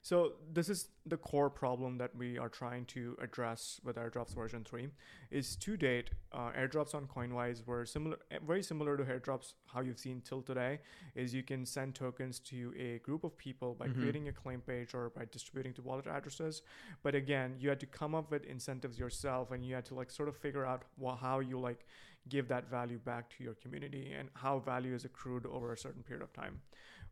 So 0.05 0.33
this 0.53 0.69
is 0.69 0.89
the 1.07 1.17
core 1.17 1.49
problem 1.49 1.97
that 1.97 2.15
we 2.15 2.37
are 2.37 2.47
trying 2.47 2.85
to 2.93 3.17
address 3.19 3.81
with 3.83 3.95
airdrops 3.95 4.35
version 4.35 4.63
3 4.63 4.87
is 5.31 5.55
to 5.55 5.75
date 5.77 6.11
uh, 6.31 6.51
airdrops 6.51 6.93
on 6.93 7.07
Coinvise 7.07 7.65
were 7.65 7.87
similar 7.87 8.17
eh, 8.29 8.37
very 8.45 8.61
similar 8.61 8.97
to 8.97 9.03
airdrops 9.03 9.53
how 9.65 9.81
you've 9.81 9.97
seen 9.97 10.21
till 10.21 10.43
today 10.43 10.79
is 11.15 11.33
you 11.33 11.41
can 11.41 11.65
send 11.65 11.95
tokens 11.95 12.39
to 12.51 12.71
a 12.77 12.99
group 12.99 13.23
of 13.23 13.35
people 13.35 13.73
by 13.73 13.87
Mhm. 13.87 13.95
creating 13.99 14.27
a 14.27 14.31
claim 14.31 14.61
page 14.61 14.93
or 14.93 15.09
by 15.09 15.25
distributing 15.25 15.73
to 15.73 15.81
wallet 15.81 16.05
addresses 16.05 16.61
but 17.01 17.15
again 17.15 17.55
you 17.59 17.69
had 17.69 17.79
to 17.79 17.87
come 17.87 18.13
up 18.13 18.29
with 18.29 18.43
incentives 18.45 18.99
yourself 18.99 19.49
and 19.49 19.65
you 19.65 19.73
had 19.73 19.85
to 19.85 19.95
like 19.95 20.11
sort 20.11 20.29
of 20.29 20.37
figure 20.37 20.65
out 20.67 20.83
wha- 20.97 21.15
how 21.15 21.39
you 21.39 21.59
like 21.59 21.87
give 22.29 22.47
that 22.47 22.69
value 22.69 22.99
back 22.99 23.27
to 23.35 23.43
your 23.43 23.55
community 23.55 24.11
and 24.11 24.29
how 24.35 24.59
value 24.59 24.93
is 24.93 25.03
accrued 25.03 25.45
over 25.47 25.73
a 25.73 25.77
certain 25.77 26.03
period 26.03 26.21
of 26.23 26.31
time 26.33 26.61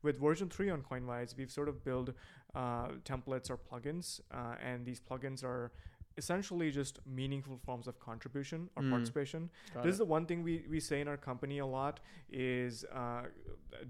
with 0.03 0.19
version 0.19 0.49
3 0.49 0.69
on 0.69 0.81
Coinvise 0.83 1.35
we've 1.37 1.51
sort 1.51 1.69
of 1.69 1.83
built 1.83 2.09
uh, 2.55 2.89
templates 3.03 3.49
or 3.49 3.57
plugins, 3.57 4.19
uh, 4.31 4.55
and 4.63 4.85
these 4.85 4.99
plugins 4.99 5.43
are 5.43 5.71
essentially 6.17 6.69
just 6.69 6.99
meaningful 7.07 7.57
forms 7.65 7.87
of 7.87 7.99
contribution 7.99 8.69
or 8.75 8.83
Mm. 8.83 8.91
participation. 8.91 9.49
Got 9.73 9.83
this 9.83 9.89
it. 9.89 9.93
is 9.93 9.97
the 9.97 10.05
one 10.05 10.27
thing 10.27 10.43
we, 10.43 10.63
we 10.69 10.79
say 10.79 11.01
in 11.01 11.07
our 11.07 11.17
company 11.17 11.57
a 11.57 11.65
lot 11.65 11.99
is 12.31 12.85
uh, 12.93 13.23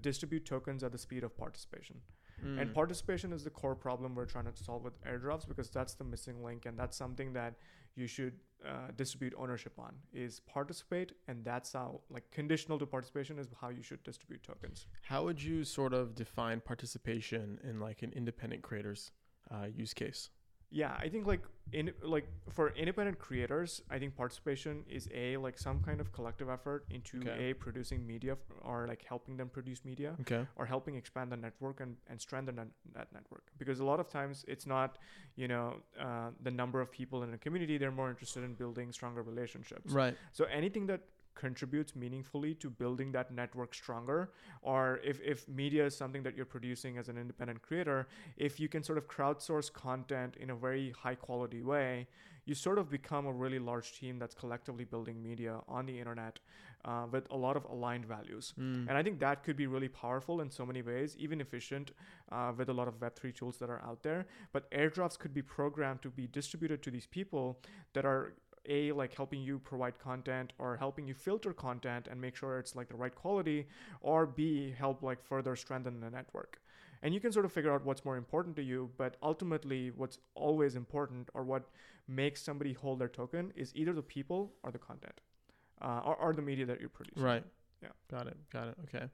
distribute 0.00 0.46
tokens 0.46 0.82
at 0.82 0.92
the 0.92 0.96
speed 0.98 1.22
of 1.24 1.36
participation. 1.36 2.00
And 2.42 2.70
Mm. 2.70 2.74
participation 2.74 3.32
is 3.32 3.44
the 3.44 3.50
core 3.50 3.74
problem 3.74 4.14
we're 4.14 4.26
trying 4.26 4.44
to 4.52 4.56
solve 4.56 4.82
with 4.82 5.00
airdrops 5.04 5.46
because 5.46 5.70
that's 5.70 5.94
the 5.94 6.04
missing 6.04 6.42
link, 6.42 6.66
and 6.66 6.78
that's 6.78 6.96
something 6.96 7.32
that 7.32 7.54
you 7.94 8.06
should 8.06 8.38
uh, 8.64 8.90
distribute 8.96 9.34
ownership 9.36 9.78
on 9.78 9.94
is 10.12 10.40
participate, 10.40 11.12
and 11.28 11.44
that's 11.44 11.72
how 11.72 12.00
like 12.10 12.30
conditional 12.30 12.78
to 12.78 12.86
participation 12.86 13.38
is 13.38 13.48
how 13.60 13.68
you 13.68 13.82
should 13.82 14.02
distribute 14.02 14.42
tokens. 14.42 14.86
How 15.02 15.24
would 15.24 15.42
you 15.42 15.64
sort 15.64 15.92
of 15.92 16.14
define 16.14 16.60
participation 16.60 17.58
in 17.62 17.78
like 17.78 18.02
an 18.02 18.12
independent 18.12 18.62
creator's 18.62 19.12
uh, 19.50 19.66
use 19.66 19.92
case? 19.94 20.30
Yeah, 20.70 20.96
I 20.98 21.08
think 21.08 21.26
like 21.26 21.42
in 21.72 21.92
like 22.02 22.26
for 22.50 22.70
independent 22.70 23.18
creators, 23.18 23.80
I 23.90 23.98
think 23.98 24.16
participation 24.16 24.84
is 24.88 25.08
a 25.14 25.36
like 25.36 25.58
some 25.58 25.80
kind 25.80 26.00
of 26.00 26.12
collective 26.12 26.48
effort 26.48 26.84
into 26.90 27.18
Okay. 27.20 27.50
a 27.50 27.54
producing 27.54 28.06
media 28.06 28.36
or 28.62 28.86
like 28.86 29.04
helping 29.04 29.36
them 29.36 29.48
produce 29.48 29.84
media 29.84 30.14
Okay. 30.22 30.46
or 30.56 30.66
helping 30.66 30.96
expand 30.96 31.30
the 31.32 31.36
network 31.36 31.80
and, 31.80 31.96
and 32.08 32.20
strengthen 32.20 32.56
that, 32.56 32.68
that 32.94 33.08
network 33.12 33.44
because 33.58 33.80
a 33.80 33.84
lot 33.84 33.98
of 34.00 34.08
times 34.08 34.44
it's 34.46 34.66
not 34.66 34.98
you 35.36 35.48
know 35.48 35.74
uh, 36.00 36.30
the 36.42 36.50
number 36.50 36.80
of 36.80 36.90
people 36.90 37.22
in 37.22 37.32
a 37.34 37.38
community 37.38 37.78
they're 37.78 37.90
more 38.02 38.10
interested 38.10 38.44
in 38.44 38.54
building 38.54 38.92
stronger 38.92 39.22
relationships 39.22 39.92
Right. 39.92 40.16
so 40.32 40.44
anything 40.44 40.86
that 40.86 41.00
contributes 41.34 41.94
meaningfully 41.96 42.54
to 42.54 42.70
building 42.70 43.12
that 43.12 43.32
network 43.32 43.74
stronger, 43.74 44.30
or 44.62 45.00
if, 45.04 45.20
if 45.20 45.48
media 45.48 45.86
is 45.86 45.96
something 45.96 46.22
that 46.22 46.36
you're 46.36 46.46
producing 46.46 46.98
as 46.98 47.08
an 47.08 47.18
independent 47.18 47.62
creator, 47.62 48.06
if 48.36 48.60
you 48.60 48.68
can 48.68 48.82
sort 48.82 48.98
of 48.98 49.08
crowdsource 49.08 49.72
content 49.72 50.36
in 50.38 50.50
a 50.50 50.54
very 50.54 50.90
high 50.90 51.14
quality 51.14 51.62
way, 51.62 52.06
you 52.46 52.54
sort 52.54 52.78
of 52.78 52.90
become 52.90 53.26
a 53.26 53.32
really 53.32 53.58
large 53.58 53.98
team 53.98 54.18
that's 54.18 54.34
collectively 54.34 54.84
building 54.84 55.22
media 55.22 55.60
on 55.66 55.86
the 55.86 55.98
internet 55.98 56.38
uh, 56.84 57.06
with 57.10 57.26
a 57.30 57.36
lot 57.36 57.56
of 57.56 57.64
aligned 57.64 58.04
values. 58.04 58.52
Mm. 58.60 58.88
And 58.88 58.98
I 58.98 59.02
think 59.02 59.18
that 59.20 59.42
could 59.42 59.56
be 59.56 59.66
really 59.66 59.88
powerful 59.88 60.40
in 60.40 60.50
so 60.50 60.66
many 60.66 60.82
ways, 60.82 61.16
even 61.18 61.40
efficient 61.40 61.92
uh, 62.30 62.52
with 62.56 62.68
a 62.68 62.72
lot 62.72 62.88
of 62.88 63.00
Web3 63.00 63.34
tools 63.34 63.56
that 63.58 63.70
are 63.70 63.80
out 63.82 64.02
there. 64.02 64.26
But 64.52 64.70
airdrops 64.70 65.18
could 65.18 65.32
be 65.32 65.42
programmed 65.42 66.02
to 66.02 66.10
be 66.10 66.26
distributed 66.26 66.82
to 66.82 66.90
these 66.90 67.06
people 67.06 67.58
that 67.94 68.04
are 68.04 68.34
a 68.68 68.92
like 68.92 69.14
helping 69.14 69.40
you 69.42 69.58
provide 69.58 69.98
content 69.98 70.52
or 70.58 70.76
helping 70.76 71.06
you 71.06 71.14
filter 71.14 71.52
content 71.52 72.08
and 72.10 72.20
make 72.20 72.36
sure 72.36 72.58
it's 72.58 72.74
like 72.74 72.88
the 72.88 72.96
right 72.96 73.14
quality 73.14 73.66
or 74.00 74.26
b 74.26 74.74
help 74.76 75.02
like 75.02 75.22
further 75.22 75.54
strengthen 75.56 76.00
the 76.00 76.10
network 76.10 76.60
and 77.02 77.12
you 77.12 77.20
can 77.20 77.30
sort 77.32 77.44
of 77.44 77.52
figure 77.52 77.72
out 77.72 77.84
what's 77.84 78.04
more 78.04 78.16
important 78.16 78.56
to 78.56 78.62
you 78.62 78.90
but 78.96 79.16
ultimately 79.22 79.90
what's 79.96 80.18
always 80.34 80.74
important 80.76 81.28
or 81.34 81.42
what 81.44 81.68
makes 82.08 82.40
somebody 82.42 82.72
hold 82.72 82.98
their 82.98 83.08
token 83.08 83.52
is 83.56 83.72
either 83.74 83.92
the 83.92 84.02
people 84.02 84.52
or 84.62 84.70
the 84.70 84.78
content 84.78 85.20
uh, 85.82 86.00
or, 86.04 86.16
or 86.16 86.32
the 86.32 86.42
media 86.42 86.64
that 86.66 86.80
you're 86.80 86.88
producing 86.88 87.22
Right. 87.22 87.44
Yeah. 87.82 87.88
Got 88.10 88.28
it. 88.28 88.36
Got 88.50 88.68
it. 88.68 88.76
Okay. 88.84 89.06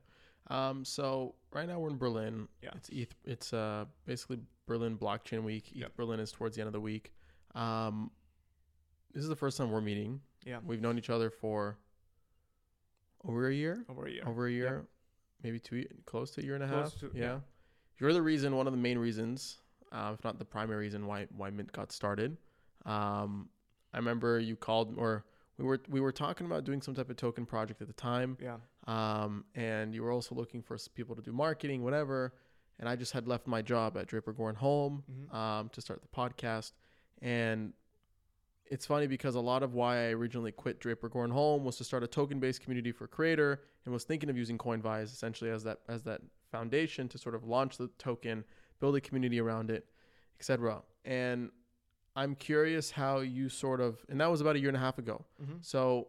Um, 0.49 0.85
so 0.85 1.35
right 1.53 1.67
now 1.67 1.79
we're 1.81 1.91
in 1.91 1.99
Berlin. 1.99 2.47
Yeah. 2.63 2.71
It's 2.77 2.89
ETH. 2.91 3.15
It's 3.25 3.53
uh 3.53 3.85
basically 4.07 4.39
Berlin 4.67 4.97
Blockchain 4.97 5.43
Week. 5.43 5.69
ETH 5.71 5.77
Yep. 5.77 5.97
Berlin 5.97 6.21
is 6.21 6.31
towards 6.31 6.55
the 6.57 6.63
end 6.63 6.69
of 6.69 6.73
the 6.73 6.81
week. 6.81 7.13
Um, 7.55 8.11
this 9.13 9.23
is 9.23 9.29
the 9.29 9.37
first 9.37 9.57
time 9.59 9.71
we're 9.71 9.81
meeting. 9.81 10.21
yeah 10.45 10.59
We've 10.65 10.81
known 10.81 10.99
each 10.99 11.11
other 11.11 11.31
for 11.31 11.79
over 13.25 13.49
a 13.49 13.55
year. 13.55 13.85
over 13.89 14.07
a 14.07 14.11
year 14.11 14.23
Over 14.27 14.47
a 14.47 14.51
year, 14.53 14.87
maybe 15.43 15.59
two, 15.59 15.85
close 16.07 16.31
to 16.33 16.41
a 16.41 16.45
year 16.45 16.55
and 16.55 16.65
a 16.65 16.69
Close 16.69 16.93
half. 16.93 17.01
to- 17.01 17.11
yeah. 17.15 17.23
yeah. 17.25 17.39
You're 17.99 18.13
the 18.15 18.23
reason, 18.23 18.57
one 18.57 18.67
of 18.67 18.73
the 18.73 18.79
main 18.79 18.99
reasons, 18.99 19.59
uh, 19.93 20.13
if 20.15 20.25
not 20.25 20.39
the 20.39 20.45
primary 20.45 20.79
reason 20.87 21.07
why 21.07 21.27
why 21.37 21.51
Mint 21.51 21.71
got 21.73 21.93
started. 21.93 22.39
Um, 22.87 23.51
I 23.93 23.99
remember 23.99 24.39
you 24.39 24.57
called 24.57 24.95
or 24.97 25.25
we 25.59 25.65
were 25.67 25.81
we 25.89 26.01
were 26.01 26.13
talking 26.13 26.47
about 26.47 26.65
doing 26.65 26.81
some 26.81 26.95
type 26.95 27.11
of 27.11 27.17
token 27.17 27.45
project 27.45 27.83
at 27.83 27.89
the 27.89 27.93
time. 27.95 28.39
yeah 28.41 28.57
Um, 28.87 29.45
and 29.55 29.95
you 29.95 30.03
were 30.03 30.13
also 30.13 30.35
looking 30.35 30.63
for 30.63 30.79
people 30.95 31.15
to 31.15 31.21
do 31.21 31.33
marketing, 31.33 31.83
whatever. 31.83 32.33
And 32.79 32.89
I 32.89 32.97
just 32.97 33.13
had 33.13 33.29
left 33.29 33.47
my 33.47 33.61
job 33.61 33.99
at 33.99 34.07
Draper 34.07 34.33
Goren 34.33 34.57
Holm 34.57 35.03
Mhm. 35.11 35.35
um, 35.35 35.69
to 35.71 35.83
start 35.83 36.01
the 36.01 36.09
podcast. 36.09 36.73
And 37.21 37.75
it's 38.71 38.87
funny 38.87 39.07
because 39.07 39.35
a 39.35 39.41
lot 39.41 39.63
of 39.63 39.75
why 39.75 39.97
I 39.97 40.11
originally 40.13 40.53
quit 40.53 40.81
Draper 40.81 41.09
Goren 41.09 41.31
Holm 41.31 41.65
was 41.65 41.77
to 41.77 41.85
start 41.85 42.03
a 42.03 42.07
token-based 42.07 42.63
community 42.63 42.93
for 42.93 43.07
creator, 43.07 43.63
and 43.85 43.93
was 43.93 44.05
thinking 44.05 44.31
of 44.31 44.37
using 44.37 44.57
Coinvise 44.57 45.13
essentially 45.13 45.51
as 45.51 45.63
that 45.65 45.81
as 45.89 46.03
that 46.05 46.21
foundation 46.51 47.09
to 47.09 47.19
sort 47.19 47.35
of 47.35 47.45
launch 47.45 47.77
the 47.77 47.89
token, 47.99 48.45
build 48.81 48.97
a 48.97 49.01
community 49.01 49.41
around 49.41 49.71
it, 49.71 49.87
etc. 50.39 50.83
And 51.05 51.51
I'm 52.17 52.35
curious 52.35 52.91
how 52.91 53.21
you 53.21 53.49
sort 53.49 53.81
of, 53.81 54.05
and 54.09 54.21
that 54.21 54.31
was 54.31 54.41
about 54.41 54.57
a 54.57 54.59
year 54.59 54.69
and 54.69 54.77
a 54.77 54.81
half 54.81 54.99
ago. 54.99 55.25
hmm 55.39 55.59
So, 55.61 56.09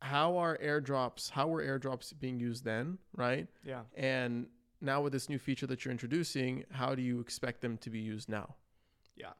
how 0.00 0.36
are 0.36 0.58
airdrops? 0.58 1.30
How 1.30 1.48
were 1.48 1.62
airdrops 1.62 2.12
being 2.18 2.40
used 2.40 2.64
then, 2.64 2.98
right? 3.16 3.46
yeah 3.64 3.82
And 3.94 4.46
now 4.80 5.00
with 5.00 5.12
this 5.12 5.28
new 5.28 5.38
feature 5.38 5.66
that 5.68 5.84
you're 5.84 5.92
introducing, 5.92 6.64
how 6.72 6.94
do 6.94 7.02
you 7.02 7.20
expect 7.20 7.60
them 7.60 7.78
to 7.78 7.90
be 7.90 8.00
used 8.00 8.28
now? 8.28 8.56
Yeah. 9.16 9.32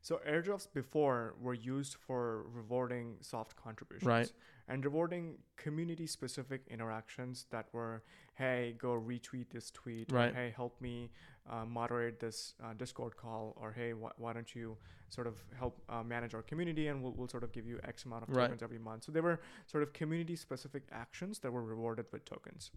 So 0.00 0.20
airdrops 0.28 0.66
before 0.72 1.34
were 1.40 1.54
used 1.54 1.94
for 1.94 2.44
rewarding 2.54 3.16
soft 3.20 3.56
contributions. 3.56 4.06
Right. 4.06 4.32
And 4.68 4.84
rewarding 4.84 5.38
community 5.56 6.06
specific 6.06 6.62
interactions 6.68 7.46
that 7.50 7.66
were, 7.72 8.02
hey, 8.34 8.74
go 8.78 8.90
retweet 8.90 9.50
this 9.50 9.70
tweet. 9.70 10.12
Right. 10.12 10.30
Or, 10.30 10.34
hey, 10.34 10.52
help 10.54 10.80
me 10.80 11.10
uh, 11.50 11.64
moderate 11.64 12.20
this 12.20 12.54
uh, 12.62 12.72
Discord 12.76 13.16
call. 13.16 13.54
Or, 13.60 13.72
hey, 13.72 13.92
wh- 13.92 14.18
why 14.20 14.32
don't 14.32 14.54
you 14.54 14.76
sort 15.10 15.26
of 15.26 15.42
help 15.58 15.80
uh, 15.88 16.02
manage 16.02 16.34
our 16.34 16.42
community 16.42 16.88
and 16.88 17.02
we'll, 17.02 17.12
we'll 17.12 17.28
sort 17.28 17.42
of 17.42 17.50
give 17.50 17.66
you 17.66 17.80
X 17.82 18.04
amount 18.04 18.24
of 18.24 18.28
Right. 18.28 18.42
tokens 18.44 18.62
every 18.62 18.78
month. 18.78 19.04
So 19.04 19.12
there 19.12 19.22
were 19.22 19.40
sort 19.66 19.82
of 19.82 19.92
community 19.94 20.36
specific 20.36 20.82
actions 20.92 21.38
that 21.38 21.50
were 21.50 21.62
rewarded 21.62 22.06
with 22.12 22.26
tokens. 22.26 22.70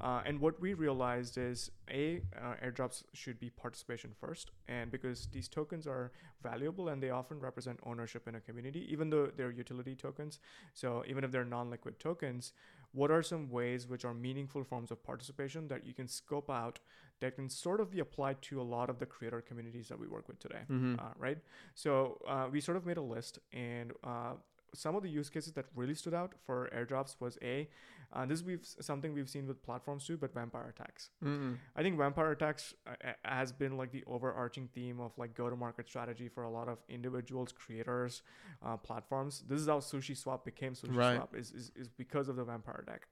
Uh, 0.00 0.20
and 0.26 0.40
what 0.40 0.60
we 0.60 0.74
realized 0.74 1.38
is 1.38 1.70
a 1.90 2.20
uh, 2.36 2.54
airdrops 2.64 3.04
should 3.12 3.38
be 3.38 3.50
participation 3.50 4.10
first, 4.20 4.50
and 4.68 4.90
because 4.90 5.26
these 5.32 5.48
tokens 5.48 5.86
are 5.86 6.10
valuable 6.42 6.88
and 6.88 7.00
they 7.02 7.10
often 7.10 7.38
represent 7.38 7.78
ownership 7.84 8.26
in 8.28 8.34
a 8.34 8.40
community, 8.40 8.86
even 8.92 9.10
though 9.10 9.26
they're 9.36 9.50
utility 9.50 9.94
tokens. 9.94 10.38
So 10.74 11.04
even 11.06 11.22
if 11.24 11.30
they're 11.30 11.44
non-liquid 11.44 11.98
tokens, 12.00 12.52
what 12.92 13.10
are 13.10 13.22
some 13.22 13.48
ways 13.50 13.86
which 13.86 14.04
are 14.04 14.14
meaningful 14.14 14.64
forms 14.64 14.90
of 14.90 15.02
participation 15.02 15.68
that 15.68 15.86
you 15.86 15.94
can 15.94 16.08
scope 16.08 16.50
out 16.50 16.78
that 17.20 17.34
can 17.34 17.48
sort 17.48 17.80
of 17.80 17.90
be 17.90 18.00
applied 18.00 18.40
to 18.42 18.60
a 18.60 18.62
lot 18.62 18.88
of 18.88 18.98
the 18.98 19.06
creator 19.06 19.40
communities 19.40 19.88
that 19.88 19.98
we 19.98 20.06
work 20.06 20.28
with 20.28 20.38
today? 20.38 20.62
Mm-hmm. 20.70 20.94
uh, 20.98 21.10
right? 21.18 21.38
So 21.74 22.20
uh, 22.26 22.46
we 22.50 22.60
sort 22.60 22.76
of 22.76 22.86
made 22.86 22.96
a 22.96 23.02
list, 23.02 23.38
and 23.52 23.92
uh, 24.04 24.34
some 24.74 24.94
of 24.96 25.02
the 25.02 25.08
use 25.08 25.30
cases 25.30 25.52
that 25.52 25.66
really 25.74 25.94
stood 25.94 26.14
out 26.14 26.34
for 26.46 26.68
airdrops 26.74 27.16
was 27.20 27.38
a 27.42 27.68
uh, 28.12 28.24
this 28.24 28.42
we've 28.42 28.66
something 28.80 29.12
we've 29.12 29.28
seen 29.28 29.46
with 29.46 29.62
platforms 29.62 30.06
too, 30.06 30.16
but 30.16 30.32
vampire 30.32 30.74
attacks. 30.74 31.10
mm 31.22 31.56
I 31.76 31.82
think 31.82 31.98
vampire 31.98 32.32
attacks 32.32 32.74
uh, 32.86 33.12
has 33.24 33.52
been 33.52 33.76
like 33.76 33.92
the 33.92 34.02
overarching 34.06 34.68
theme 34.74 34.98
of 34.98 35.12
like 35.18 35.34
go-to-market 35.34 35.88
strategy 35.88 36.28
for 36.28 36.44
a 36.44 36.50
lot 36.50 36.68
of 36.68 36.78
individuals, 36.88 37.52
creators, 37.52 38.22
uh, 38.64 38.76
platforms. 38.76 39.44
This 39.46 39.60
is 39.60 39.66
how 39.66 39.80
Sushi 39.80 40.16
Swap 40.16 40.44
became 40.44 40.72
Sushi 40.72 40.96
Right. 40.96 41.16
Swap 41.16 41.36
is, 41.36 41.52
is, 41.52 41.70
is 41.76 41.88
because 41.88 42.28
of 42.28 42.36
the 42.36 42.44
vampire 42.44 42.84
attack. 42.86 43.08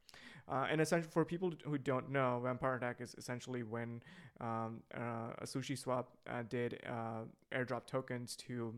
Uh, 0.49 0.67
and 0.71 0.81
essentially, 0.81 1.11
for 1.13 1.25
people 1.25 1.53
who 1.65 1.77
don't 1.77 2.11
know, 2.11 2.41
vampire 2.43 2.77
attack 2.77 3.01
is 3.01 3.15
essentially 3.19 3.63
when 3.63 4.01
um, 4.41 4.81
uh, 4.97 5.35
a 5.39 5.45
Sushi 5.45 5.77
Swap 5.77 6.11
uh, 6.31 6.43
did 6.49 6.81
uh, 6.89 7.25
airdrop 7.53 7.87
tokens 7.87 8.37
to 8.37 8.75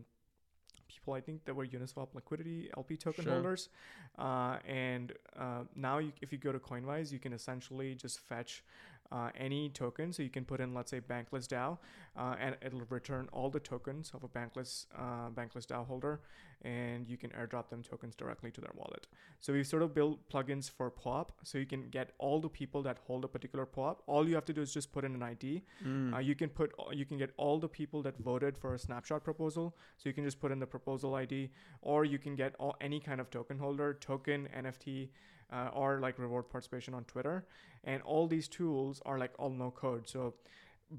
people 1.09 1.13
I 1.17 1.21
think 1.21 1.45
that 1.45 1.55
were 1.55 1.65
Uniswap 1.65 2.07
liquidity 2.13 2.69
LP 2.77 2.97
token 2.97 3.23
Sure. 3.23 3.33
holders. 3.33 3.69
Uh, 4.17 4.57
and 4.67 5.13
uh, 5.37 5.63
now, 5.75 5.99
you, 5.99 6.11
if 6.21 6.31
you 6.31 6.37
go 6.37 6.51
to 6.51 6.59
Coinvise, 6.59 7.11
you 7.11 7.19
can 7.19 7.33
essentially 7.33 7.95
just 7.95 8.19
fetch 8.19 8.63
uh, 9.11 9.29
any 9.35 9.69
token. 9.69 10.13
So 10.13 10.23
you 10.23 10.29
can 10.29 10.45
put 10.45 10.59
in, 10.59 10.73
let's 10.73 10.91
say, 10.91 10.99
Bankless 10.99 11.47
DAO, 11.47 11.77
uh, 12.17 12.35
and 12.39 12.55
it'll 12.61 12.83
return 12.89 13.27
all 13.31 13.49
the 13.49 13.59
tokens 13.59 14.11
of 14.13 14.23
a 14.23 14.27
Bankless 14.27 14.85
uh, 14.97 15.29
Bankless 15.29 15.65
DAO 15.65 15.85
holder, 15.85 16.21
and 16.63 17.07
you 17.07 17.17
can 17.17 17.29
airdrop 17.31 17.69
them 17.69 17.81
tokens 17.81 18.15
directly 18.15 18.51
to 18.51 18.61
their 18.61 18.71
wallet. 18.75 19.07
So 19.39 19.53
we've 19.53 19.65
sort 19.65 19.83
of 19.83 19.93
built 19.93 20.29
plugins 20.29 20.69
for 20.69 20.89
POAP, 20.89 21.31
so 21.43 21.57
you 21.57 21.65
can 21.65 21.89
get 21.89 22.11
all 22.17 22.39
the 22.39 22.49
people 22.49 22.83
that 22.83 22.97
hold 23.07 23.23
a 23.23 23.27
particular 23.27 23.65
POAP. 23.65 24.03
All 24.07 24.27
you 24.27 24.35
have 24.35 24.45
to 24.45 24.53
do 24.53 24.61
is 24.61 24.73
just 24.73 24.91
put 24.91 25.05
in 25.05 25.15
an 25.15 25.23
ID. 25.23 25.63
Mm. 25.85 26.15
Uh, 26.15 26.19
you 26.19 26.35
can 26.35 26.49
put 26.49 26.73
you 26.91 27.05
can 27.05 27.17
get 27.17 27.31
all 27.37 27.59
the 27.59 27.67
people 27.67 28.01
that 28.03 28.17
voted 28.19 28.57
for 28.57 28.73
a 28.73 28.79
snapshot 28.79 29.23
proposal. 29.23 29.75
So 29.97 30.09
you 30.09 30.13
can 30.13 30.23
just 30.23 30.39
put 30.39 30.51
in 30.51 30.59
the 30.59 30.67
proposal 30.67 31.15
ID, 31.15 31.49
or 31.81 32.05
you 32.05 32.19
can 32.19 32.35
get 32.35 32.55
all, 32.59 32.75
any 32.81 32.99
kind 32.99 33.21
of 33.21 33.29
token 33.29 33.57
holder, 33.57 33.93
token, 33.93 34.47
NFT, 34.55 35.09
uh, 35.51 35.69
or 35.73 35.99
like 35.99 36.17
reward 36.19 36.49
participation 36.49 36.93
on 36.93 37.03
Twitter. 37.05 37.45
And 37.83 38.01
all 38.03 38.27
these 38.27 38.47
tools 38.47 39.01
are 39.05 39.17
like 39.17 39.31
all 39.39 39.49
no 39.49 39.71
code. 39.71 40.07
So 40.07 40.35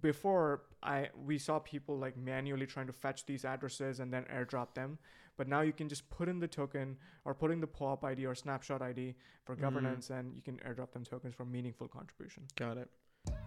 before 0.00 0.62
I 0.83 1.09
we 1.25 1.37
saw 1.38 1.59
people 1.59 1.99
like 1.99 2.16
manually 2.16 2.66
trying 2.66 2.87
to 2.87 2.92
fetch 2.92 3.26
these 3.26 3.45
addresses 3.45 4.00
and 4.00 4.12
then 4.12 4.25
airdrop 4.33 4.75
them. 4.75 4.99
But 5.37 5.49
now 5.49 5.62
you 5.62 5.73
can 5.73 5.88
just 5.88 6.09
put 6.11 6.28
in 6.28 6.38
the 6.38 6.47
token 6.49 6.97
or 7.25 7.35
put 7.35 7.50
in 7.50 7.61
the 7.61 7.66
POAP 7.66 8.04
ID 8.04 8.26
or 8.26 8.35
snapshot 8.35 8.83
ID 8.83 9.14
for 9.45 9.57
Mhm. 9.57 9.61
governance, 9.61 10.11
and 10.11 10.35
you 10.37 10.42
can 10.42 10.59
airdrop 10.59 10.92
them 10.92 11.02
tokens 11.04 11.35
for 11.35 11.45
meaningful 11.47 11.88
contribution. 11.88 12.45
Got 12.57 12.76
it. 12.76 12.90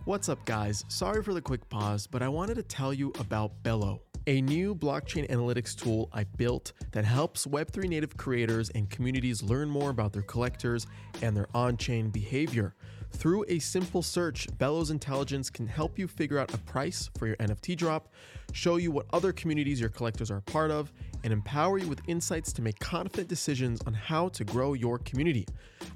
What's 0.05 0.27
up, 0.27 0.43
guys? 0.45 0.83
Sorry 0.87 1.21
for 1.23 1.33
the 1.33 1.41
quick 1.41 1.69
pause, 1.69 2.07
but 2.07 2.21
I 2.23 2.27
wanted 2.29 2.55
to 2.55 2.63
tell 2.63 2.93
you 2.93 3.11
about 3.19 3.61
Bello, 3.63 4.01
a 4.27 4.41
new 4.41 4.73
blockchain 4.73 5.29
analytics 5.29 5.75
tool 5.75 6.09
I 6.13 6.23
built 6.23 6.73
that 6.91 7.03
helps 7.03 7.45
Web3 7.45 7.89
native 7.89 8.15
creators 8.15 8.69
and 8.69 8.89
communities 8.89 9.43
learn 9.43 9.69
more 9.69 9.89
about 9.89 10.13
their 10.13 10.21
collectors 10.21 10.87
and 11.21 11.35
their 11.35 11.47
on 11.53 11.77
chain 11.77 12.09
behavior. 12.09 12.73
Through 13.13 13.45
a 13.47 13.59
simple 13.59 14.01
search, 14.01 14.47
Bellows 14.57 14.89
Intelligence 14.89 15.49
can 15.49 15.65
help 15.65 15.97
you 15.97 16.07
figure 16.07 16.37
out 16.37 16.53
a 16.53 16.57
price 16.57 17.09
for 17.17 17.25
your 17.25 17.37
NFT 17.37 17.77
drop, 17.77 18.09
show 18.51 18.75
you 18.75 18.91
what 18.91 19.05
other 19.13 19.31
communities 19.31 19.79
your 19.79 19.89
collectors 19.89 20.29
are 20.29 20.37
a 20.37 20.41
part 20.41 20.71
of, 20.71 20.91
and 21.23 21.31
empower 21.31 21.77
you 21.77 21.87
with 21.87 22.01
insights 22.07 22.51
to 22.51 22.61
make 22.61 22.77
confident 22.79 23.29
decisions 23.29 23.81
on 23.87 23.93
how 23.93 24.27
to 24.29 24.43
grow 24.43 24.73
your 24.73 24.99
community. 24.99 25.45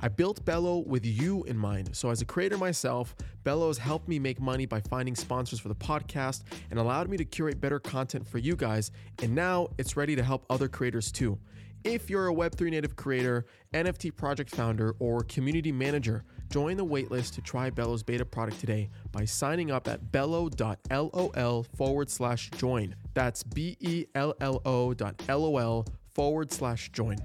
I 0.01 0.07
built 0.07 0.45
Bello 0.45 0.77
with 0.77 1.05
you 1.05 1.43
in 1.45 1.57
mind. 1.57 1.89
So, 1.93 2.11
as 2.11 2.21
a 2.21 2.25
creator 2.25 2.57
myself, 2.57 3.13
Bello 3.43 3.67
has 3.67 3.77
helped 3.77 4.07
me 4.07 4.19
make 4.19 4.39
money 4.39 4.65
by 4.65 4.79
finding 4.79 5.15
sponsors 5.15 5.59
for 5.59 5.67
the 5.67 5.75
podcast 5.75 6.43
and 6.71 6.79
allowed 6.79 7.09
me 7.09 7.17
to 7.17 7.25
curate 7.25 7.59
better 7.59 7.79
content 7.79 8.25
for 8.25 8.37
you 8.37 8.55
guys. 8.55 8.91
And 9.21 9.35
now 9.35 9.67
it's 9.77 9.97
ready 9.97 10.15
to 10.15 10.23
help 10.23 10.45
other 10.49 10.69
creators 10.69 11.11
too. 11.11 11.37
If 11.83 12.09
you're 12.09 12.29
a 12.29 12.33
Web3 12.33 12.71
native 12.71 12.95
creator, 12.95 13.45
NFT 13.73 14.15
project 14.15 14.49
founder, 14.49 14.95
or 14.99 15.23
community 15.23 15.71
manager, 15.71 16.23
join 16.49 16.77
the 16.77 16.85
waitlist 16.85 17.33
to 17.35 17.41
try 17.41 17.69
Bello's 17.69 18.03
beta 18.03 18.25
product 18.25 18.59
today 18.59 18.89
by 19.11 19.25
signing 19.25 19.71
up 19.71 19.87
at 19.87 20.11
bello.lol 20.11 21.63
forward 21.75 22.09
slash 22.09 22.49
join. 22.51 22.95
That's 23.13 23.43
B 23.43 23.77
E 23.79 24.05
L 24.15 24.33
L 24.41 24.61
O 24.65 24.93
dot 24.93 25.21
LOL 25.27 25.85
forward 26.13 26.51
slash 26.51 26.89
join. 26.91 27.17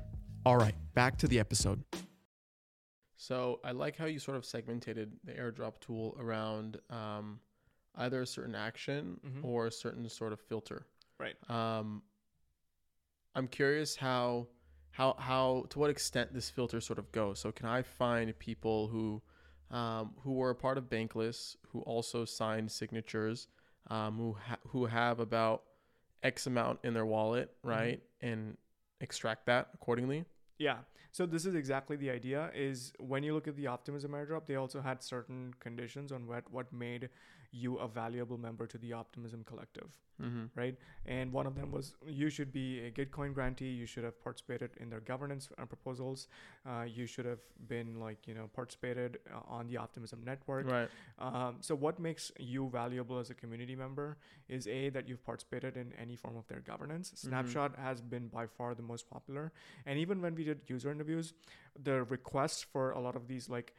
All 0.44 0.56
right, 0.56 0.74
back 0.94 1.16
to 1.18 1.28
the 1.28 1.38
episode. 1.38 1.82
So 3.16 3.60
I 3.64 3.70
like 3.70 3.96
how 3.96 4.06
you 4.06 4.18
sort 4.18 4.36
of 4.36 4.44
segmented 4.44 5.12
the 5.24 5.32
airdrop 5.32 5.74
tool 5.80 6.16
around 6.18 6.78
um, 6.90 7.38
either 7.96 8.22
a 8.22 8.26
certain 8.26 8.54
action 8.56 9.20
Mhm. 9.24 9.44
or 9.44 9.66
a 9.66 9.70
certain 9.70 10.08
sort 10.08 10.32
of 10.32 10.40
filter. 10.40 10.86
Right. 11.20 11.36
Um, 11.48 12.02
I'm 13.36 13.46
curious 13.46 13.94
how 13.94 14.48
how 14.92 15.16
how 15.18 15.66
to 15.70 15.78
what 15.78 15.90
extent 15.90 16.32
this 16.32 16.48
filter 16.48 16.80
sort 16.80 16.98
of 16.98 17.10
goes. 17.12 17.40
So 17.40 17.50
can 17.50 17.66
I 17.66 17.82
find 17.82 18.38
people 18.38 18.88
who 18.88 19.22
um, 19.70 20.12
who 20.22 20.34
were 20.34 20.50
a 20.50 20.54
part 20.54 20.78
of 20.78 20.84
Bankless 20.84 21.56
who 21.68 21.80
also 21.80 22.24
signed 22.24 22.70
signatures 22.70 23.48
um, 23.88 24.16
who 24.16 24.32
ha- 24.34 24.58
who 24.68 24.86
have 24.86 25.18
about 25.18 25.62
X 26.22 26.46
amount 26.46 26.78
in 26.84 26.94
their 26.94 27.06
wallet, 27.06 27.52
right, 27.64 28.00
and 28.20 28.56
extract 29.00 29.46
that 29.46 29.70
accordingly. 29.74 30.24
Yeah. 30.58 30.78
So 31.10 31.26
this 31.26 31.44
is 31.44 31.54
exactly 31.54 31.96
the 31.96 32.10
idea 32.10 32.50
is 32.54 32.92
when 32.98 33.22
you 33.22 33.34
look 33.34 33.46
at 33.46 33.56
the 33.56 33.66
optimism 33.66 34.12
airdrop, 34.12 34.46
they 34.46 34.54
also 34.54 34.80
had 34.80 35.02
certain 35.02 35.54
conditions 35.60 36.12
on 36.12 36.26
what 36.26 36.44
what 36.50 36.72
made 36.72 37.08
you 37.52 37.76
a 37.76 37.86
valuable 37.86 38.38
member 38.38 38.66
to 38.66 38.78
the 38.78 38.92
optimism 38.94 39.44
collective, 39.44 39.90
Mm-hmm. 40.22 40.44
right? 40.54 40.76
And 41.06 41.32
one 41.32 41.46
of 41.46 41.54
them 41.56 41.72
was 41.72 41.94
you 42.06 42.30
should 42.30 42.52
be 42.52 42.80
a 42.80 42.90
Gitcoin 42.90 43.34
grantee, 43.34 43.70
you 43.70 43.86
should 43.86 44.04
have 44.04 44.22
participated 44.22 44.70
in 44.80 44.88
their 44.88 45.00
governance 45.00 45.48
uh, 45.58 45.64
proposals, 45.64 46.28
uh, 46.64 46.82
you 46.82 47.06
should 47.06 47.24
have 47.26 47.40
been 47.66 47.98
like, 47.98 48.26
you 48.26 48.34
know, 48.34 48.48
participated 48.54 49.18
uh, 49.34 49.40
on 49.48 49.66
the 49.66 49.76
optimism 49.76 50.20
network. 50.24 50.70
Right. 50.70 50.88
Um, 51.18 51.56
so 51.60 51.74
what 51.74 51.98
makes 51.98 52.30
you 52.38 52.68
valuable 52.70 53.18
as 53.18 53.30
a 53.30 53.34
community 53.34 53.74
member 53.74 54.16
is 54.48 54.66
a 54.68 54.90
that 54.90 55.08
you've 55.08 55.24
participated 55.24 55.76
in 55.76 55.92
any 56.00 56.14
form 56.14 56.36
of 56.36 56.46
their 56.46 56.60
governance. 56.60 57.12
Snapshot 57.16 57.76
has 57.76 58.00
been 58.00 58.28
by 58.28 58.46
far 58.46 58.74
the 58.74 58.82
most 58.82 59.10
popular, 59.10 59.52
and 59.86 59.98
even 59.98 60.22
when 60.22 60.34
we 60.34 60.44
did 60.44 60.60
user 60.68 60.90
interviews, 60.90 61.34
the 61.82 62.04
requests 62.04 62.62
for 62.62 62.92
a 62.92 63.00
lot 63.00 63.16
of 63.16 63.26
these 63.26 63.48
like, 63.48 63.74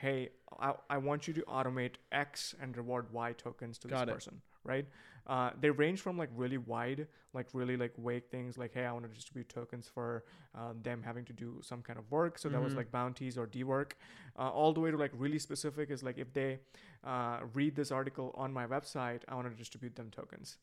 hey, 0.00 0.30
I, 0.60 0.74
I 0.90 0.98
want 0.98 1.26
you 1.28 1.34
to 1.34 1.42
automate 1.42 1.94
X 2.12 2.54
and 2.60 2.76
reward 2.76 3.12
Y 3.12 3.32
tokens 3.32 3.78
to 3.78 3.88
Got 3.88 4.02
this 4.02 4.02
it. 4.08 4.14
person, 4.14 4.40
right? 4.64 4.86
Uh, 5.26 5.50
they 5.60 5.70
range 5.70 6.00
from 6.00 6.16
like 6.16 6.30
really 6.36 6.56
wide, 6.58 7.06
like 7.34 7.46
really 7.52 7.76
like 7.76 7.92
vague 7.98 8.24
things, 8.30 8.56
like 8.56 8.72
hey, 8.74 8.84
I 8.86 8.92
want 8.92 9.04
to 9.08 9.12
distribute 9.14 9.48
tokens 9.48 9.88
for 9.92 10.24
uh, 10.56 10.72
them 10.82 11.02
having 11.04 11.24
to 11.26 11.32
do 11.32 11.60
some 11.62 11.82
kind 11.82 11.98
of 11.98 12.10
work. 12.10 12.38
So 12.38 12.48
that 12.48 12.62
was 12.62 12.74
Mhm. 12.74 12.76
like 12.76 12.90
bounties 12.90 13.36
or 13.36 13.46
Dework, 13.46 13.92
uh, 14.38 14.48
all 14.50 14.72
the 14.72 14.80
way 14.80 14.90
to 14.90 14.96
like 14.96 15.12
really 15.14 15.38
specific 15.38 15.90
is 15.90 16.02
like 16.02 16.18
if 16.18 16.32
they 16.32 16.60
uh, 17.04 17.40
read 17.54 17.76
this 17.76 17.90
article 17.92 18.34
on 18.36 18.52
my 18.52 18.66
website, 18.66 19.20
I 19.28 19.34
want 19.34 19.50
to 19.50 19.54
distribute 19.54 19.96
them 19.96 20.10
tokens. 20.10 20.56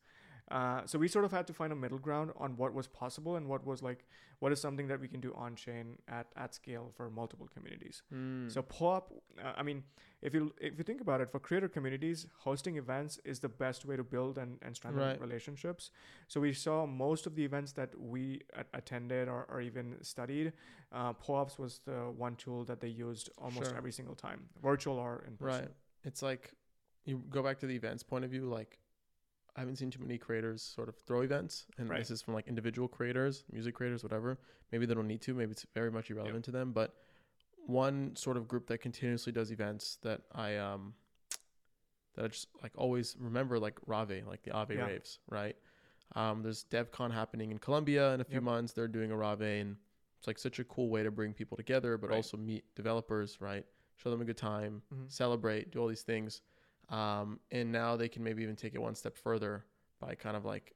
Uh, 0.50 0.82
so 0.86 0.96
we 0.98 1.08
sort 1.08 1.24
of 1.24 1.32
had 1.32 1.44
to 1.46 1.52
find 1.52 1.72
a 1.72 1.76
middle 1.76 1.98
ground 1.98 2.30
on 2.36 2.56
what 2.56 2.72
was 2.72 2.86
possible 2.86 3.34
and 3.34 3.48
what 3.48 3.66
was 3.66 3.82
like 3.82 4.04
what 4.38 4.52
is 4.52 4.60
something 4.60 4.86
that 4.86 5.00
we 5.00 5.08
can 5.08 5.18
do 5.20 5.32
on 5.34 5.56
chain 5.56 5.96
at, 6.08 6.26
at 6.36 6.54
scale 6.54 6.92
for 6.96 7.08
multiple 7.10 7.48
communities. 7.52 8.02
Mm. 8.14 8.52
So 8.52 8.62
POAP, 8.62 9.12
uh, 9.42 9.52
I 9.56 9.62
mean, 9.62 9.82
if 10.22 10.34
you 10.34 10.54
if 10.60 10.76
you 10.78 10.84
think 10.84 11.00
about 11.00 11.20
it, 11.20 11.30
for 11.32 11.40
creator 11.40 11.68
communities, 11.68 12.26
hosting 12.36 12.76
events 12.76 13.18
is 13.24 13.40
the 13.40 13.48
best 13.48 13.86
way 13.86 13.96
to 13.96 14.04
build 14.04 14.38
and, 14.38 14.58
and 14.62 14.76
strengthen 14.76 15.02
Right. 15.02 15.20
relationships. 15.20 15.90
So 16.28 16.40
we 16.40 16.52
saw 16.52 16.86
most 16.86 17.26
of 17.26 17.34
the 17.34 17.44
events 17.44 17.72
that 17.72 17.98
we 17.98 18.42
a- 18.54 18.64
attended 18.74 19.28
or, 19.28 19.46
or 19.48 19.60
even 19.62 19.96
studied, 20.02 20.52
uh, 20.92 21.12
POAPs 21.14 21.58
was 21.58 21.80
the 21.84 22.12
one 22.16 22.36
tool 22.36 22.64
that 22.66 22.80
they 22.80 22.88
used 22.88 23.30
almost 23.38 23.70
Sure. 23.70 23.76
every 23.76 23.92
single 23.92 24.14
time, 24.14 24.48
virtual 24.62 24.98
or 24.98 25.24
in 25.26 25.36
person. 25.36 25.62
Right. 25.62 25.70
It's 26.04 26.22
like 26.22 26.52
you 27.04 27.22
go 27.30 27.42
back 27.42 27.58
to 27.60 27.66
the 27.66 27.74
events 27.74 28.02
point 28.02 28.24
of 28.24 28.30
view. 28.30 28.44
Like 28.46 28.78
I 29.56 29.60
haven't 29.60 29.76
seen 29.76 29.90
too 29.90 30.00
many 30.00 30.18
creators 30.18 30.62
sort 30.62 30.88
of 30.88 30.96
throw 30.96 31.22
events, 31.22 31.66
and 31.78 31.88
Right. 31.88 31.98
this 32.00 32.10
is 32.10 32.20
from 32.22 32.34
like 32.34 32.46
individual 32.46 32.88
creators, 32.88 33.44
music 33.50 33.74
creators, 33.74 34.02
whatever. 34.02 34.38
Maybe 34.70 34.84
they 34.84 34.94
don't 34.94 35.06
need 35.06 35.22
to. 35.22 35.34
Maybe 35.34 35.52
it's 35.52 35.66
very 35.74 35.90
much 35.90 36.10
irrelevant 36.10 36.44
to 36.44 36.50
them. 36.50 36.72
But 36.72 36.94
one 37.66 38.14
sort 38.16 38.36
of 38.36 38.46
group 38.46 38.66
that 38.68 38.78
continuously 38.78 39.32
does 39.32 39.50
events 39.50 39.96
that 40.02 40.22
I 40.32 40.56
um 40.56 40.94
that 42.14 42.24
I 42.24 42.28
just 42.28 42.48
like 42.62 42.72
always 42.76 43.16
remember 43.18 43.58
like 43.58 43.78
Rave, 43.86 44.26
like 44.26 44.42
the 44.42 44.50
Aave 44.50 44.70
Yeah. 44.74 44.86
raves, 44.86 45.18
right? 45.28 45.56
Um, 46.14 46.42
there's 46.42 46.64
DevCon 46.64 47.10
happening 47.12 47.50
in 47.50 47.58
Colombia 47.58 48.12
in 48.14 48.20
a 48.20 48.24
few 48.24 48.36
Yep. 48.36 48.42
months. 48.42 48.72
They're 48.72 48.88
doing 48.88 49.10
a 49.10 49.16
Rave, 49.16 49.40
and 49.40 49.76
it's 50.18 50.26
like 50.26 50.38
such 50.38 50.58
a 50.58 50.64
cool 50.64 50.88
way 50.88 51.02
to 51.02 51.10
bring 51.10 51.32
people 51.34 51.56
together, 51.56 51.98
but 51.98 52.10
Right. 52.10 52.16
also 52.16 52.36
meet 52.36 52.74
developers, 52.74 53.40
right? 53.40 53.66
Show 53.96 54.10
them 54.10 54.20
a 54.20 54.24
good 54.24 54.36
time, 54.36 54.82
Mhm. 54.94 55.10
celebrate, 55.10 55.70
do 55.72 55.80
all 55.80 55.88
these 55.88 56.02
things. 56.02 56.42
Um, 56.88 57.40
and 57.50 57.72
now 57.72 57.96
they 57.96 58.08
can 58.08 58.22
maybe 58.22 58.42
even 58.42 58.56
take 58.56 58.74
it 58.74 58.80
one 58.80 58.94
step 58.94 59.16
further 59.16 59.64
by 60.00 60.14
kind 60.14 60.36
of 60.36 60.44
like 60.44 60.74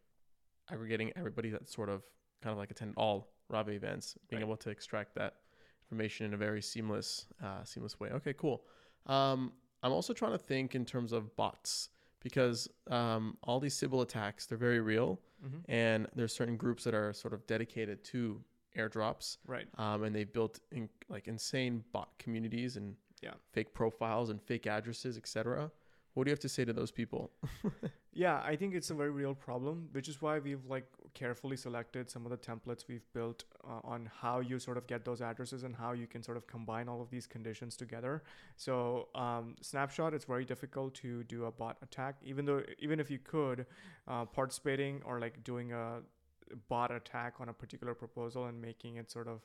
aggregating 0.70 1.12
everybody 1.16 1.50
that 1.50 1.68
sort 1.68 1.88
of 1.88 2.02
kind 2.42 2.52
of 2.52 2.58
like 2.58 2.70
attend 2.70 2.94
all 2.96 3.32
Rave 3.48 3.68
events, 3.68 4.16
being 4.28 4.40
Right. 4.42 4.46
able 4.46 4.56
to 4.58 4.70
extract 4.70 5.14
that 5.16 5.36
information 5.84 6.26
in 6.26 6.34
a 6.34 6.36
very 6.36 6.62
seamless, 6.62 7.26
uh, 7.42 7.64
seamless 7.64 7.98
way. 7.98 8.10
Okay, 8.10 8.32
cool. 8.32 8.64
Um, 9.06 9.52
I'm 9.82 9.92
also 9.92 10.12
trying 10.12 10.32
to 10.32 10.38
think 10.38 10.74
in 10.74 10.84
terms 10.84 11.12
of 11.12 11.34
bots 11.36 11.88
because 12.20 12.68
um, 12.88 13.36
all 13.42 13.58
these 13.58 13.74
Sybil 13.74 14.02
attacks, 14.02 14.46
they're 14.46 14.58
very 14.58 14.80
real, 14.80 15.20
Mhm. 15.44 15.62
and 15.68 16.06
there's 16.14 16.34
certain 16.34 16.56
groups 16.56 16.84
that 16.84 16.94
are 16.94 17.12
sort 17.12 17.32
of 17.34 17.46
dedicated 17.46 18.04
to 18.04 18.42
airdrops 18.76 19.38
Right. 19.46 19.66
um, 19.78 20.04
and 20.04 20.14
they've 20.14 20.32
built 20.32 20.60
in, 20.70 20.88
like 21.08 21.26
insane 21.28 21.82
bot 21.92 22.16
communities 22.18 22.76
and 22.76 22.96
Yeah. 23.20 23.34
fake 23.52 23.74
profiles 23.74 24.30
and 24.30 24.40
fake 24.40 24.66
addresses, 24.66 25.16
etc. 25.16 25.72
What 26.14 26.24
do 26.24 26.30
you 26.30 26.32
have 26.32 26.40
to 26.40 26.48
say 26.48 26.64
to 26.64 26.72
those 26.72 26.90
people? 26.90 27.30
Yeah, 28.12 28.40
I 28.44 28.56
think 28.56 28.74
it's 28.74 28.90
a 28.90 28.94
very 28.94 29.10
real 29.10 29.34
problem, 29.34 29.88
which 29.92 30.08
is 30.08 30.20
why 30.20 30.40
we've 30.40 30.66
like 30.66 30.84
carefully 31.14 31.56
selected 31.56 32.10
some 32.10 32.26
of 32.26 32.30
the 32.30 32.36
templates 32.36 32.88
we've 32.88 33.06
built 33.14 33.44
uh, 33.64 33.80
on 33.84 34.10
how 34.20 34.40
you 34.40 34.58
sort 34.58 34.76
of 34.76 34.86
get 34.88 35.04
those 35.04 35.22
addresses 35.22 35.62
and 35.62 35.76
how 35.76 35.92
you 35.92 36.08
can 36.08 36.20
sort 36.22 36.36
of 36.36 36.46
combine 36.48 36.88
all 36.88 37.00
of 37.00 37.08
these 37.10 37.26
conditions 37.28 37.76
together. 37.76 38.24
So, 38.56 39.08
um, 39.14 39.54
snapshot, 39.60 40.12
it's 40.12 40.24
very 40.24 40.44
difficult 40.44 40.94
to 40.96 41.22
do 41.24 41.44
a 41.44 41.52
bot 41.52 41.76
attack, 41.82 42.16
even 42.24 42.44
though 42.44 42.62
even 42.80 42.98
if 42.98 43.12
you 43.12 43.20
could, 43.20 43.66
uh, 44.08 44.24
participating 44.24 45.02
or 45.04 45.20
like 45.20 45.44
doing 45.44 45.72
a 45.72 46.00
bot 46.68 46.90
attack 46.90 47.34
on 47.38 47.48
a 47.48 47.52
particular 47.52 47.94
proposal 47.94 48.46
and 48.46 48.60
making 48.60 48.96
it 48.96 49.08
sort 49.08 49.28
of 49.28 49.40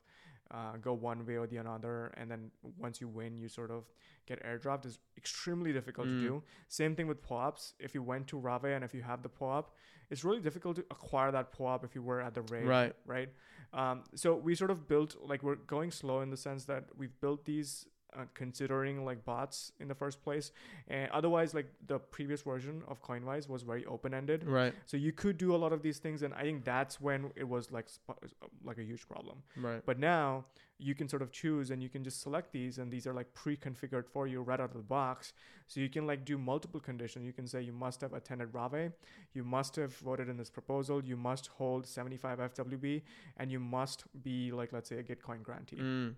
uh, 0.51 0.77
go 0.77 0.93
one 0.93 1.25
way 1.25 1.35
or 1.37 1.47
the 1.47 1.57
another, 1.57 2.13
and 2.17 2.29
then 2.29 2.51
once 2.77 3.01
you 3.01 3.07
win, 3.07 3.37
you 3.37 3.47
sort 3.49 3.71
of 3.71 3.85
get 4.27 4.43
airdropped 4.43 4.85
is 4.85 4.99
extremely 5.17 5.71
difficult 5.73 6.07
Mm. 6.07 6.21
to 6.21 6.27
do. 6.27 6.43
Same 6.67 6.95
thing 6.95 7.07
with 7.07 7.21
POAPs. 7.21 7.73
If 7.79 7.93
you 7.95 8.01
went 8.03 8.27
to 8.27 8.37
Rave 8.37 8.65
and 8.65 8.83
if 8.83 8.93
you 8.93 9.01
have 9.03 9.21
the 9.23 9.29
POAP, 9.29 9.71
it's 10.09 10.23
really 10.23 10.39
difficult 10.39 10.75
to 10.77 10.85
acquire 10.91 11.31
that 11.31 11.51
POAP 11.51 11.83
if 11.83 11.95
you 11.95 12.01
were 12.03 12.21
at 12.21 12.33
the 12.33 12.41
rave, 12.43 12.67
Right. 12.67 12.93
Right. 13.05 13.29
Um, 13.73 14.03
so 14.15 14.35
we 14.35 14.55
sort 14.55 14.71
of 14.71 14.87
built 14.87 15.15
like 15.21 15.41
we're 15.43 15.55
going 15.55 15.91
slow 15.91 16.21
in 16.21 16.29
the 16.29 16.37
sense 16.37 16.65
that 16.65 16.85
we've 16.97 17.19
built 17.19 17.45
these 17.45 17.87
uh, 18.15 18.23
considering 18.33 19.05
like 19.05 19.25
bots 19.25 19.71
in 19.79 19.87
the 19.87 19.95
first 19.95 20.23
place, 20.23 20.51
and 20.87 21.09
otherwise 21.11 21.53
like 21.53 21.67
the 21.87 21.99
previous 21.99 22.41
version 22.41 22.81
of 22.87 23.01
Coinvise 23.01 23.49
was 23.49 23.63
very 23.63 23.85
open 23.85 24.13
ended. 24.13 24.47
Right, 24.47 24.73
So 24.85 24.97
you 24.97 25.11
could 25.11 25.37
do 25.37 25.55
a 25.55 25.57
lot 25.57 25.73
of 25.73 25.81
these 25.81 25.99
things, 25.99 26.21
and 26.21 26.33
I 26.33 26.43
think 26.43 26.63
that's 26.63 27.01
when 27.01 27.31
it 27.35 27.47
was 27.47 27.71
like 27.71 27.89
sp- 27.89 28.21
like 28.63 28.77
a 28.77 28.83
huge 28.83 29.07
problem. 29.07 29.37
right, 29.57 29.81
But 29.85 29.99
now 29.99 30.45
you 30.77 30.93
can 30.93 31.07
sort 31.07 31.21
of 31.21 31.31
choose 31.31 31.71
and 31.71 31.81
you 31.81 31.87
can 31.87 32.03
just 32.03 32.21
select 32.21 32.51
these 32.51 32.79
and 32.79 32.91
these 32.91 33.07
are 33.07 33.13
like 33.13 33.33
pre-configured 33.33 34.05
for 34.05 34.27
you 34.27 34.41
right 34.41 34.59
out 34.59 34.71
of 34.71 34.75
the 34.75 34.79
box. 34.83 35.31
So 35.67 35.79
you 35.79 35.89
can 35.89 36.05
like 36.05 36.25
do 36.25 36.37
multiple 36.37 36.79
conditions. 36.79 37.25
You 37.25 37.33
can 37.33 37.47
say 37.47 37.61
you 37.61 37.71
must 37.71 38.01
have 38.01 38.13
attended 38.13 38.49
Rave, 38.53 38.91
you 39.33 39.43
must 39.43 39.75
have 39.77 39.95
voted 39.95 40.27
in 40.27 40.37
this 40.37 40.49
proposal, 40.49 41.03
you 41.03 41.15
must 41.15 41.47
hold 41.47 41.87
75 41.87 42.39
FWB, 42.39 43.01
and 43.37 43.51
you 43.51 43.59
must 43.59 44.03
be 44.21 44.51
like 44.51 44.73
let's 44.73 44.89
say 44.89 44.97
a 44.97 45.03
Gitcoin 45.03 45.41
grantee. 45.41 45.77
Mm. 45.77 46.15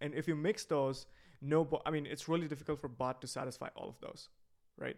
And 0.00 0.14
if 0.14 0.26
you 0.26 0.34
mix 0.34 0.64
those, 0.64 1.06
no 1.40 1.64
bo- 1.64 1.82
I 1.86 1.90
mean 1.90 2.06
it's 2.06 2.28
really 2.28 2.48
difficult 2.48 2.80
for 2.80 2.88
bot 2.88 3.20
to 3.22 3.26
satisfy 3.26 3.68
all 3.76 3.88
of 3.88 4.00
those. 4.00 4.28
Right? 4.78 4.96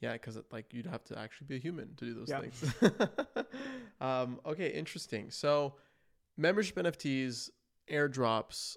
yeah, 0.00 0.12
because 0.14 0.36
it 0.36 0.44
like 0.52 0.66
you'd 0.74 0.86
have 0.86 1.04
to 1.04 1.18
actually 1.18 1.46
be 1.46 1.56
a 1.56 1.58
human 1.60 1.94
to 1.96 2.04
do 2.04 2.14
those 2.14 2.28
Yeah. 2.28 2.40
things. 2.40 2.74
um, 4.00 4.40
okay, 4.44 4.68
interesting. 4.70 5.30
So, 5.30 5.76
membership 6.36 6.76
NFTs, 6.76 7.50
airdrops. 7.90 8.76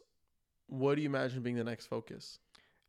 What 0.68 0.96
do 0.96 1.02
you 1.02 1.10
imagine 1.10 1.42
being 1.42 1.56
the 1.56 1.64
next 1.64 1.88
focus? 1.88 2.40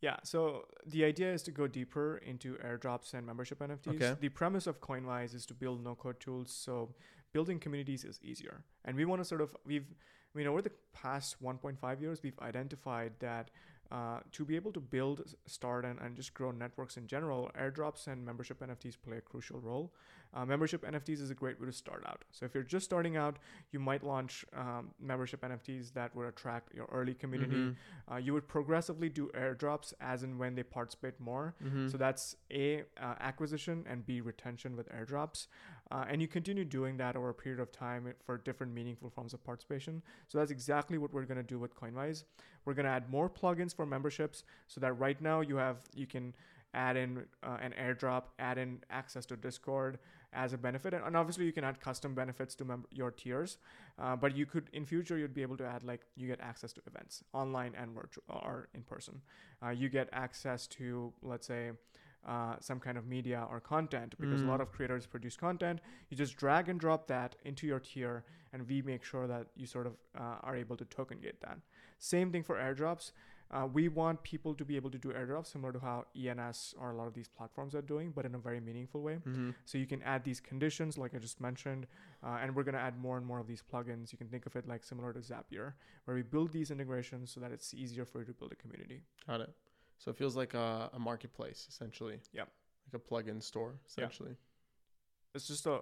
Yeah, 0.02 0.16
so 0.22 0.66
the 0.87 1.04
idea 1.04 1.32
is 1.32 1.42
to 1.44 1.50
go 1.50 1.66
deeper 1.66 2.18
into 2.18 2.56
airdrops 2.56 3.14
and 3.14 3.26
membership 3.26 3.59
NFTs. 3.61 3.94
Okay. 3.96 4.14
The 4.20 4.28
premise 4.28 4.66
of 4.66 4.80
Coinvise 4.80 5.35
is 5.35 5.46
to 5.46 5.54
build 5.54 5.82
no 5.82 5.94
code 5.94 6.20
tools, 6.20 6.52
so 6.52 6.94
building 7.32 7.59
communities 7.59 8.04
is 8.04 8.20
easier. 8.22 8.64
And 8.85 8.96
we 8.96 9.06
want 9.06 9.20
to 9.22 9.24
sort 9.24 9.40
of, 9.40 9.56
we've, 9.64 9.94
I 10.37 10.38
mean, 10.38 10.49
over 10.49 10.61
the 10.61 10.72
past 10.92 11.42
1.5 11.42 12.01
years, 12.03 12.22
we've 12.22 12.38
identified 12.40 13.12
that 13.20 13.51
uh, 13.90 14.18
to 14.33 14.44
be 14.44 14.55
able 14.57 14.72
to 14.72 14.81
build, 14.81 15.22
start, 15.46 15.85
and, 15.87 15.99
and 16.01 16.14
just 16.14 16.35
grow 16.35 16.51
networks 16.51 16.99
in 16.99 17.07
general, 17.07 17.51
airdrops 17.59 18.07
and 18.09 18.22
membership 18.22 18.61
NFTs 18.61 18.96
play 19.03 19.16
a 19.16 19.20
crucial 19.22 19.61
role. 19.61 19.94
Uh, 20.35 20.44
membership 20.44 20.83
NFTs 20.85 21.22
is 21.22 21.31
a 21.31 21.35
great 21.35 21.59
way 21.59 21.66
to 21.66 21.72
start 21.72 22.03
out. 22.07 22.25
So 22.33 22.44
if 22.44 22.53
you're 22.53 22.64
just 22.64 22.85
starting 22.85 23.16
out, 23.16 23.38
you 23.70 23.79
might 23.79 24.03
launch 24.03 24.44
um, 24.55 24.90
membership 25.01 25.40
NFTs 25.40 25.92
that 25.94 26.14
would 26.16 26.27
attract 26.27 26.75
your 26.75 26.87
early 26.92 27.14
community. 27.14 27.55
Mhm. 27.57 27.77
Uh, 28.12 28.16
you 28.16 28.35
would 28.35 28.46
progressively 28.49 29.09
do 29.09 29.31
airdrops 29.35 29.94
as 30.01 30.25
and 30.25 30.37
when 30.38 30.55
they 30.57 30.64
participate 30.64 31.18
more. 31.20 31.55
Mhm. 31.64 31.90
So 31.90 31.96
that's 31.96 32.37
A, 32.51 32.81
uh, 33.01 33.14
acquisition, 33.20 33.85
and 33.88 34.05
B, 34.05 34.20
retention 34.20 34.77
with 34.77 34.88
airdrops. 34.90 35.46
Uh, 35.90 36.05
and 36.09 36.20
you 36.20 36.27
continue 36.27 36.64
doing 36.64 36.96
that 36.96 37.16
over 37.16 37.29
a 37.29 37.35
period 37.35 37.61
of 37.61 37.70
time 37.70 38.12
for 38.25 38.38
different 38.38 38.75
meaningful 38.75 39.09
forms 39.09 39.33
of 39.33 39.44
participation. 39.44 40.03
So 40.27 40.38
that's 40.38 40.51
exactly 40.51 40.99
what 40.99 41.12
we're 41.12 41.25
going 41.25 41.37
to 41.37 41.44
do 41.44 41.59
with 41.59 41.75
Coinvise. 41.75 42.25
We're 42.64 42.75
going 42.75 42.87
to 42.87 42.90
add 42.90 43.09
more 43.09 43.31
plugins 43.31 43.75
for 43.75 43.87
memberships 43.87 44.42
so 44.66 44.81
that 44.81 44.92
right 44.94 45.20
now 45.20 45.42
you 45.42 45.57
have, 45.57 45.77
you 45.94 46.07
can 46.07 46.35
add 46.75 46.96
in 46.96 47.25
uh, 47.42 47.57
an 47.62 47.72
airdrop, 47.81 48.25
add 48.38 48.59
in 48.59 48.81
access 48.90 49.25
to 49.27 49.37
Discord 49.37 49.99
as 50.33 50.53
a 50.53 50.59
benefit. 50.59 50.92
And, 50.92 51.05
and 51.05 51.16
obviously 51.16 51.44
you 51.44 51.53
can 51.53 51.64
add 51.64 51.81
custom 51.81 52.14
benefits 52.14 52.55
to 52.57 52.64
mem- 52.64 52.85
your 52.90 53.12
tiers. 53.12 53.59
Uh, 53.99 54.16
but 54.16 54.37
you 54.37 54.44
could, 54.44 54.68
in 54.72 54.85
future, 54.85 55.16
you'd 55.16 55.33
be 55.33 55.42
able 55.42 55.57
to 55.57 55.64
add 55.64 55.85
like, 55.85 56.03
you 56.16 56.27
get 56.27 56.40
access 56.40 56.72
to 56.72 56.81
events 56.87 57.22
online 57.33 57.75
and 57.81 57.92
virtual 57.94 58.25
or 58.29 58.68
in 58.75 58.83
person. 58.83 59.22
Uh, 59.64 59.70
you 59.70 59.88
get 59.88 60.09
access 60.12 60.66
to, 60.66 61.12
let's 61.22 61.46
say, 61.46 61.70
uh, 62.26 62.56
some 62.60 62.80
kind 62.80 62.98
of 62.98 63.06
media 63.06 63.46
or 63.50 63.60
content 63.60 64.14
because 64.18 64.42
a 64.42 64.46
lot 64.46 64.58
Mm. 64.60 64.62
of 64.62 64.72
creators 64.72 65.06
produce 65.06 65.36
content. 65.36 65.80
You 66.10 66.16
just 66.16 66.36
drag 66.36 66.68
and 66.68 66.78
drop 66.80 67.06
that 67.06 67.36
into 67.44 67.66
your 67.66 67.78
tier, 67.80 68.24
and 68.52 68.66
we 68.68 68.82
make 68.82 69.04
sure 69.04 69.26
that 69.28 69.46
you 69.54 69.66
sort 69.66 69.86
of 69.86 69.94
uh, 70.18 70.38
are 70.42 70.56
able 70.56 70.76
to 70.76 70.84
token 70.86 71.18
gate 71.20 71.40
that. 71.40 71.58
Same 71.98 72.32
thing 72.32 72.42
for 72.42 72.56
airdrops. 72.56 73.12
Uh, 73.48 73.64
we 73.72 73.86
want 73.86 74.20
people 74.24 74.52
to 74.56 74.64
be 74.64 74.74
able 74.74 74.90
to 74.90 74.98
do 74.98 75.10
airdrops 75.12 75.46
similar 75.52 75.72
to 75.72 75.78
how 75.78 76.04
ENS 76.16 76.74
or 76.80 76.90
a 76.90 76.96
lot 76.96 77.06
of 77.06 77.14
these 77.14 77.28
platforms 77.28 77.76
are 77.76 77.82
doing, 77.82 78.10
but 78.10 78.26
in 78.26 78.34
a 78.34 78.38
very 78.38 78.58
meaningful 78.58 79.02
way. 79.02 79.20
Mhm. 79.24 79.54
So 79.64 79.78
you 79.78 79.86
can 79.86 80.02
add 80.02 80.24
these 80.24 80.40
conditions, 80.40 80.98
like 80.98 81.14
I 81.14 81.18
just 81.20 81.40
mentioned, 81.40 81.86
uh, 82.24 82.38
and 82.42 82.56
we're 82.56 82.64
going 82.64 82.74
to 82.74 82.80
add 82.80 82.98
more 82.98 83.16
and 83.16 83.24
more 83.24 83.38
of 83.38 83.46
these 83.46 83.62
plugins. 83.62 84.10
You 84.10 84.18
can 84.18 84.28
think 84.28 84.46
of 84.46 84.56
it 84.56 84.66
like 84.66 84.82
similar 84.82 85.12
to 85.12 85.20
Zapier, 85.20 85.74
where 86.06 86.16
we 86.16 86.22
build 86.22 86.50
these 86.50 86.72
integrations 86.72 87.30
so 87.30 87.38
that 87.38 87.52
it's 87.52 87.72
easier 87.72 88.04
for 88.04 88.18
you 88.18 88.24
to 88.24 88.32
build 88.34 88.50
a 88.50 88.56
community. 88.56 89.04
Got 89.28 89.42
it. 89.42 89.54
So 89.98 90.11
it 90.11 90.16
feels 90.16 90.37
like 90.37 90.54
a, 90.54 90.90
a 90.92 90.98
marketplace 90.98 91.66
essentially. 91.68 92.18
Yep. 92.32 92.48
Like 92.87 92.94
a 92.94 92.98
plug-in 93.09 93.40
store 93.40 93.74
essentially. 93.88 94.37
it's 95.35 95.46
just 95.46 95.66
a 95.66 95.80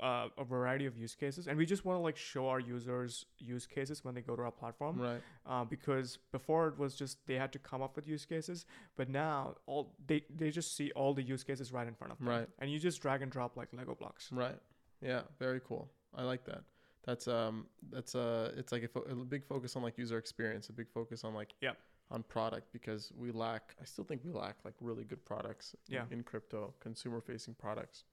uh, 0.00 0.28
a 0.36 0.44
variety 0.44 0.86
of 0.86 0.96
use 0.96 1.14
cases 1.14 1.46
and 1.46 1.56
we 1.56 1.64
just 1.64 1.84
want 1.84 1.96
to 1.96 2.02
like 2.02 2.16
show 2.16 2.48
our 2.48 2.58
users 2.58 3.26
use 3.38 3.64
cases 3.64 4.04
when 4.04 4.12
they 4.14 4.20
go 4.20 4.34
to 4.34 4.42
our 4.42 4.50
platform 4.50 4.98
Right. 5.00 5.22
uh, 5.46 5.64
because 5.64 6.18
before 6.32 6.66
it 6.66 6.76
was 6.78 6.96
just 6.96 7.24
they 7.28 7.36
had 7.36 7.52
to 7.52 7.60
come 7.60 7.80
up 7.80 7.94
with 7.96 8.06
use 8.08 8.24
cases 8.26 8.66
but 8.96 9.08
now 9.08 9.54
all 9.66 9.94
they, 10.06 10.24
they 10.36 10.50
just 10.50 10.76
see 10.76 10.90
all 10.96 11.14
the 11.14 11.22
use 11.22 11.44
cases 11.44 11.72
right 11.72 11.86
in 11.86 11.94
front 11.94 12.12
of 12.12 12.18
them 12.18 12.28
Right. 12.28 12.48
and 12.58 12.70
you 12.72 12.78
just 12.80 13.00
drag 13.00 13.22
and 13.22 13.30
drop 13.30 13.56
like 13.56 13.68
lego 13.72 13.94
blocks 13.94 14.30
Right. 14.32 14.58
Yeah. 15.00 15.22
Very 15.38 15.60
cool. 15.60 15.88
I 16.14 16.22
like 16.24 16.44
that. 16.46 16.62
That's 17.06 17.28
um. 17.28 17.66
That's 17.92 18.14
uh. 18.14 18.52
It's 18.56 18.72
like 18.72 18.82
a, 18.84 18.88
fo- 18.88 19.02
a 19.10 19.14
big 19.14 19.44
focus 19.44 19.76
on 19.76 19.82
like 19.82 19.98
user 19.98 20.16
experience. 20.16 20.70
A 20.70 20.72
big 20.72 20.88
focus 20.88 21.22
on 21.24 21.34
like. 21.34 21.50
Yep. 21.60 21.76
On 22.14 22.22
product 22.22 22.66
because 22.72 23.12
we 23.22 23.28
lack. 23.32 23.74
I 23.82 23.84
still 23.84 24.04
think 24.04 24.20
we 24.24 24.32
lack 24.32 24.56
like 24.64 24.74
really 24.80 25.04
good 25.04 25.22
products. 25.24 25.74
in- 25.88 25.94
Yeah. 25.96 26.04
In, 26.10 26.22
crypto, 26.22 26.60
consumer-facing 26.80 27.54
products. 27.64 28.04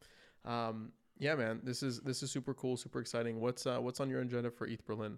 Um. 0.46 0.92
Yeah, 1.20 1.36
man. 1.36 1.60
This 1.64 1.84
is 1.84 2.00
this 2.10 2.24
is 2.24 2.32
super 2.32 2.54
cool. 2.62 2.76
Super 2.78 3.00
exciting. 3.00 3.40
What's 3.40 3.64
uh. 3.68 3.80
What's 3.86 4.00
on 4.00 4.10
your 4.10 4.22
agenda 4.22 4.50
for 4.52 4.66
ETH 4.68 4.86
Berlin? 4.86 5.18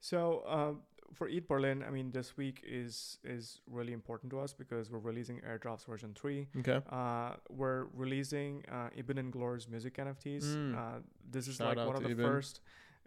so 0.00 0.42
um, 0.46 0.82
for 1.14 1.26
ETH 1.26 1.48
berlin 1.48 1.82
i 1.88 1.90
mean 1.96 2.10
this 2.12 2.36
week 2.36 2.56
is 2.82 3.18
is 3.24 3.44
really 3.76 3.94
important 3.94 4.28
to 4.30 4.38
us 4.44 4.52
because 4.52 4.90
we're 4.90 4.98
releasing 5.10 5.40
airdrops 5.40 5.86
version 5.86 6.12
3 6.14 6.46
Okay. 6.60 6.80
uh, 6.90 7.30
we're 7.48 7.84
releasing 7.94 8.62
uh, 8.70 8.90
Ibn 8.94 9.16
Inglor's 9.24 9.64
music 9.74 9.94
NFTs. 9.96 10.44
Mm. 10.44 10.74
Uh, 10.76 10.98
this 11.30 11.48
is 11.48 11.56
Shout 11.56 11.76
like 11.78 11.86
one 11.86 11.96
of 11.96 12.02
the 12.02 12.10
Ibn. 12.10 12.26
first 12.26 12.60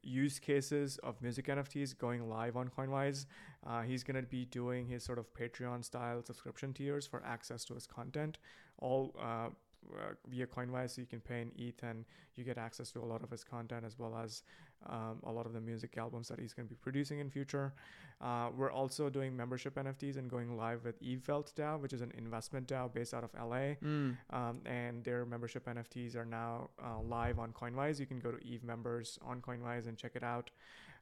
use 0.03 0.39
cases 0.39 0.97
of 1.03 1.21
music 1.21 1.47
NFTs 1.47 1.97
going 1.97 2.29
live 2.29 2.55
on 2.57 2.69
Coinvise. 2.69 3.25
Uh, 3.65 3.81
he's 3.81 4.03
going 4.03 4.15
to 4.15 4.27
be 4.27 4.45
doing 4.45 4.87
his 4.87 5.03
sort 5.03 5.19
of 5.19 5.33
Patreon 5.33 5.83
style 5.83 6.23
subscription 6.23 6.73
tiers 6.73 7.05
for 7.05 7.23
access 7.25 7.63
to 7.65 7.73
his 7.73 7.85
content, 7.85 8.37
all 8.77 9.15
uh, 9.19 9.49
uh, 9.93 10.13
via 10.27 10.47
Coinvise. 10.47 10.91
So 10.91 11.01
you 11.01 11.07
can 11.07 11.19
pay 11.19 11.41
in 11.41 11.51
ETH 11.57 11.81
and 11.83 12.05
you 12.35 12.43
get 12.43 12.57
access 12.57 12.91
to 12.91 12.99
a 12.99 13.05
lot 13.05 13.23
of 13.23 13.31
his 13.31 13.43
content 13.43 13.85
as 13.85 13.97
well 13.97 14.17
as 14.17 14.43
um, 14.87 15.19
a 15.23 15.31
lot 15.31 15.45
of 15.45 15.53
the 15.53 15.61
music 15.61 15.97
albums 15.97 16.27
that 16.29 16.39
he's 16.39 16.53
going 16.53 16.67
to 16.67 16.69
be 16.69 16.77
producing 16.81 17.19
in 17.19 17.29
future. 17.29 17.73
Uh, 18.21 18.49
we're 18.55 18.71
also 18.71 19.09
doing 19.09 19.35
membership 19.35 19.75
NFTs 19.75 20.17
and 20.17 20.29
going 20.29 20.57
live 20.57 20.83
with 20.83 21.01
Evelt 21.01 21.53
DAO, 21.53 21.79
which 21.79 21.93
is 21.93 22.01
an 22.01 22.11
investment 22.17 22.67
DAO 22.67 22.91
based 22.93 23.13
out 23.13 23.23
of 23.23 23.29
LA. 23.33 23.75
Mm. 23.83 24.17
Um, 24.31 24.61
and 24.65 25.03
their 25.03 25.25
membership 25.25 25.65
NFTs 25.65 26.15
are 26.15 26.25
now 26.25 26.69
uh, 26.83 27.01
live 27.01 27.39
on 27.39 27.53
Coinvise. 27.53 27.99
You 27.99 28.05
can 28.05 28.19
go 28.19 28.31
to 28.31 28.45
Eve 28.45 28.63
members 28.63 29.17
on 29.25 29.41
Coinvise 29.41 29.87
and 29.87 29.97
check 29.97 30.11
it 30.15 30.23
out. 30.23 30.51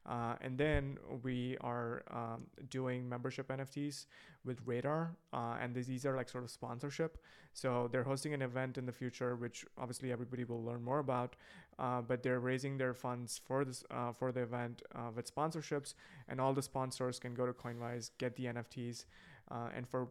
Uh, 0.08 0.34
and 0.40 0.56
then 0.56 0.96
we 1.22 1.56
are 1.60 2.02
um, 2.10 2.46
doing 2.70 3.06
membership 3.06 3.48
NFTs 3.48 4.06
with 4.44 4.58
Radar, 4.64 5.14
uh, 5.34 5.56
and 5.60 5.74
these, 5.74 6.06
are 6.06 6.16
like 6.16 6.30
sort 6.30 6.44
of 6.44 6.50
sponsorship. 6.50 7.18
So 7.52 7.88
they're 7.92 8.04
hosting 8.04 8.32
an 8.32 8.40
event 8.40 8.78
in 8.78 8.86
the 8.86 8.92
future, 8.92 9.36
which 9.36 9.66
obviously 9.76 10.10
everybody 10.10 10.44
will 10.44 10.62
learn 10.64 10.82
more 10.82 11.00
about. 11.00 11.36
Uh, 11.78 12.00
but 12.00 12.22
they're 12.22 12.40
raising 12.40 12.78
their 12.78 12.94
funds 12.94 13.40
for 13.46 13.64
this 13.64 13.84
uh, 13.90 14.12
for 14.12 14.32
the 14.32 14.40
event 14.42 14.82
uh, 14.96 15.10
with 15.14 15.32
sponsorships, 15.32 15.94
and 16.28 16.40
all 16.40 16.52
the 16.54 16.62
sponsors 16.62 17.18
can 17.20 17.34
go 17.34 17.44
to 17.46 17.52
Coinvise, 17.52 18.10
get 18.18 18.34
the 18.34 18.46
NFTs, 18.46 19.04
uh, 19.50 19.68
and 19.76 19.86
for 19.86 20.08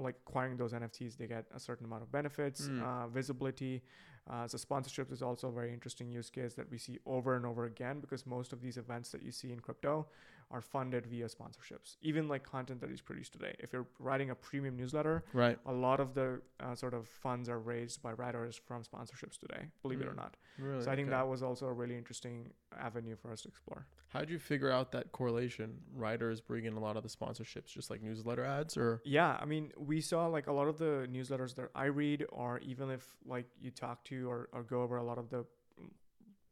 like 0.00 0.16
acquiring 0.26 0.56
those 0.56 0.72
NFTs, 0.72 1.16
they 1.16 1.26
get 1.28 1.44
a 1.54 1.60
certain 1.60 1.86
amount 1.86 2.02
of 2.02 2.10
benefits, 2.10 2.62
Mm. 2.68 2.82
uh, 2.82 3.06
visibility. 3.08 3.82
Uh, 4.28 4.46
so 4.46 4.58
sponsorships 4.58 5.12
is 5.12 5.22
also 5.22 5.48
a 5.48 5.52
very 5.52 5.72
interesting 5.72 6.10
use 6.10 6.30
case 6.30 6.54
that 6.54 6.70
we 6.70 6.78
see 6.78 6.98
over 7.06 7.36
and 7.36 7.46
over 7.46 7.64
again 7.64 8.00
because 8.00 8.26
most 8.26 8.52
of 8.52 8.60
these 8.60 8.76
events 8.76 9.10
that 9.10 9.22
you 9.22 9.32
see 9.32 9.52
in 9.52 9.60
crypto 9.60 10.06
are 10.50 10.60
funded 10.60 11.06
via 11.06 11.26
sponsorships. 11.26 11.96
Even 12.02 12.26
like 12.28 12.42
content 12.42 12.80
that 12.80 12.90
is 12.90 13.00
produced 13.00 13.32
today. 13.32 13.54
If 13.60 13.72
you're 13.72 13.86
writing 13.98 14.30
a 14.30 14.34
premium 14.34 14.76
newsletter, 14.76 15.24
Right. 15.32 15.58
a 15.64 15.72
lot 15.72 16.00
of 16.00 16.14
the 16.14 16.40
uh, 16.58 16.74
sort 16.74 16.92
of 16.92 17.06
funds 17.06 17.48
are 17.48 17.60
raised 17.60 18.02
by 18.02 18.12
writers 18.14 18.56
from 18.56 18.82
sponsorships 18.82 19.38
today. 19.38 19.68
Believe 19.82 20.00
it 20.00 20.08
or 20.08 20.12
Mm. 20.12 20.16
not. 20.16 20.36
Really. 20.58 20.82
So 20.84 20.90
I 20.90 20.96
think 20.96 21.06
Okay. 21.06 21.16
that 21.16 21.28
was 21.28 21.42
also 21.42 21.66
a 21.66 21.72
really 21.72 21.96
interesting 21.96 22.52
avenue 22.76 23.14
for 23.16 23.30
us 23.30 23.42
to 23.42 23.48
explore. 23.48 23.86
How 24.08 24.18
did 24.20 24.30
you 24.30 24.40
figure 24.40 24.70
out 24.72 24.90
that 24.90 25.12
correlation? 25.12 25.82
Writers 25.94 26.40
bring 26.40 26.64
in 26.64 26.72
a 26.74 26.80
lot 26.80 26.96
of 26.96 27.04
the 27.04 27.08
sponsorships, 27.08 27.66
just 27.66 27.88
like 27.90 28.02
newsletter 28.02 28.44
ads, 28.44 28.76
or 28.76 29.00
Yeah, 29.04 29.38
I 29.40 29.44
mean, 29.44 29.72
we 29.78 30.00
saw 30.00 30.26
like 30.26 30.48
a 30.48 30.52
lot 30.52 30.66
of 30.66 30.78
the 30.78 31.06
newsletters 31.08 31.54
that 31.54 31.70
I 31.76 31.84
read, 31.84 32.26
or 32.30 32.58
even 32.58 32.90
if 32.90 33.06
like 33.24 33.46
you 33.60 33.70
talk 33.70 34.04
to 34.06 34.28
or, 34.28 34.48
or 34.52 34.64
go 34.64 34.82
over 34.82 34.96
a 34.96 35.04
lot 35.04 35.18
of 35.18 35.30
the 35.30 35.44
mm, 35.80 35.90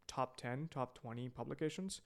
top 0.06 0.36
10, 0.40 0.68
top 0.70 0.94
20 0.98 1.28
publications, 1.30 2.00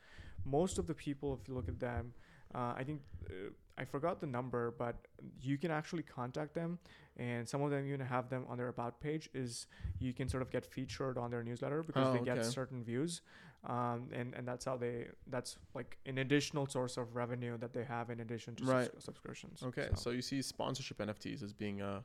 most 0.45 0.79
of 0.79 0.87
the 0.87 0.95
people, 0.95 1.39
if 1.41 1.49
you 1.49 1.55
look 1.55 1.69
at 1.69 1.79
them, 1.79 2.13
uh, 2.55 2.75
I 2.77 2.83
think 2.85 3.01
uh, 3.31 3.51
I 3.79 3.85
forgot 3.85 4.21
the 4.21 4.27
number, 4.27 4.75
but 4.79 4.97
you 5.41 5.57
can 5.57 5.71
actually 5.71 6.03
contact 6.03 6.55
them, 6.55 6.79
and 7.17 7.49
some 7.49 7.63
of 7.63 7.71
them 7.71 7.87
even 7.87 8.01
have 8.01 8.29
them 8.29 8.45
on 8.49 8.59
their 8.59 8.69
about 8.69 9.01
page. 9.01 9.31
Is 9.35 9.67
you 9.99 10.13
can 10.13 10.29
sort 10.29 10.43
of 10.43 10.51
get 10.51 10.67
featured 10.67 11.17
on 11.17 11.31
their 11.31 11.43
newsletter 11.43 11.83
because 11.83 12.09
Oh, 12.09 12.13
they 12.19 12.25
get 12.25 12.39
okay. 12.39 12.49
certain 12.49 12.85
views, 12.85 13.23
um, 13.65 14.09
and 14.13 14.35
and 14.35 14.47
that's 14.47 14.67
how 14.67 14.77
they 14.77 15.07
that's 15.29 15.57
like 15.75 15.97
an 16.05 16.19
additional 16.19 16.67
source 16.67 16.99
of 16.99 17.17
revenue 17.17 17.57
that 17.59 17.73
they 17.73 17.85
have 17.85 18.11
in 18.11 18.21
addition 18.21 18.55
to 18.57 18.65
Right. 18.65 18.91
subs- 18.93 19.05
subscriptions. 19.07 19.63
okay? 19.63 19.89
So. 19.95 20.11
you 20.11 20.21
see 20.23 20.43
sponsorship 20.43 20.99
NFTs 20.99 21.43
as 21.43 21.55
being 21.55 21.81
uh 21.81 22.03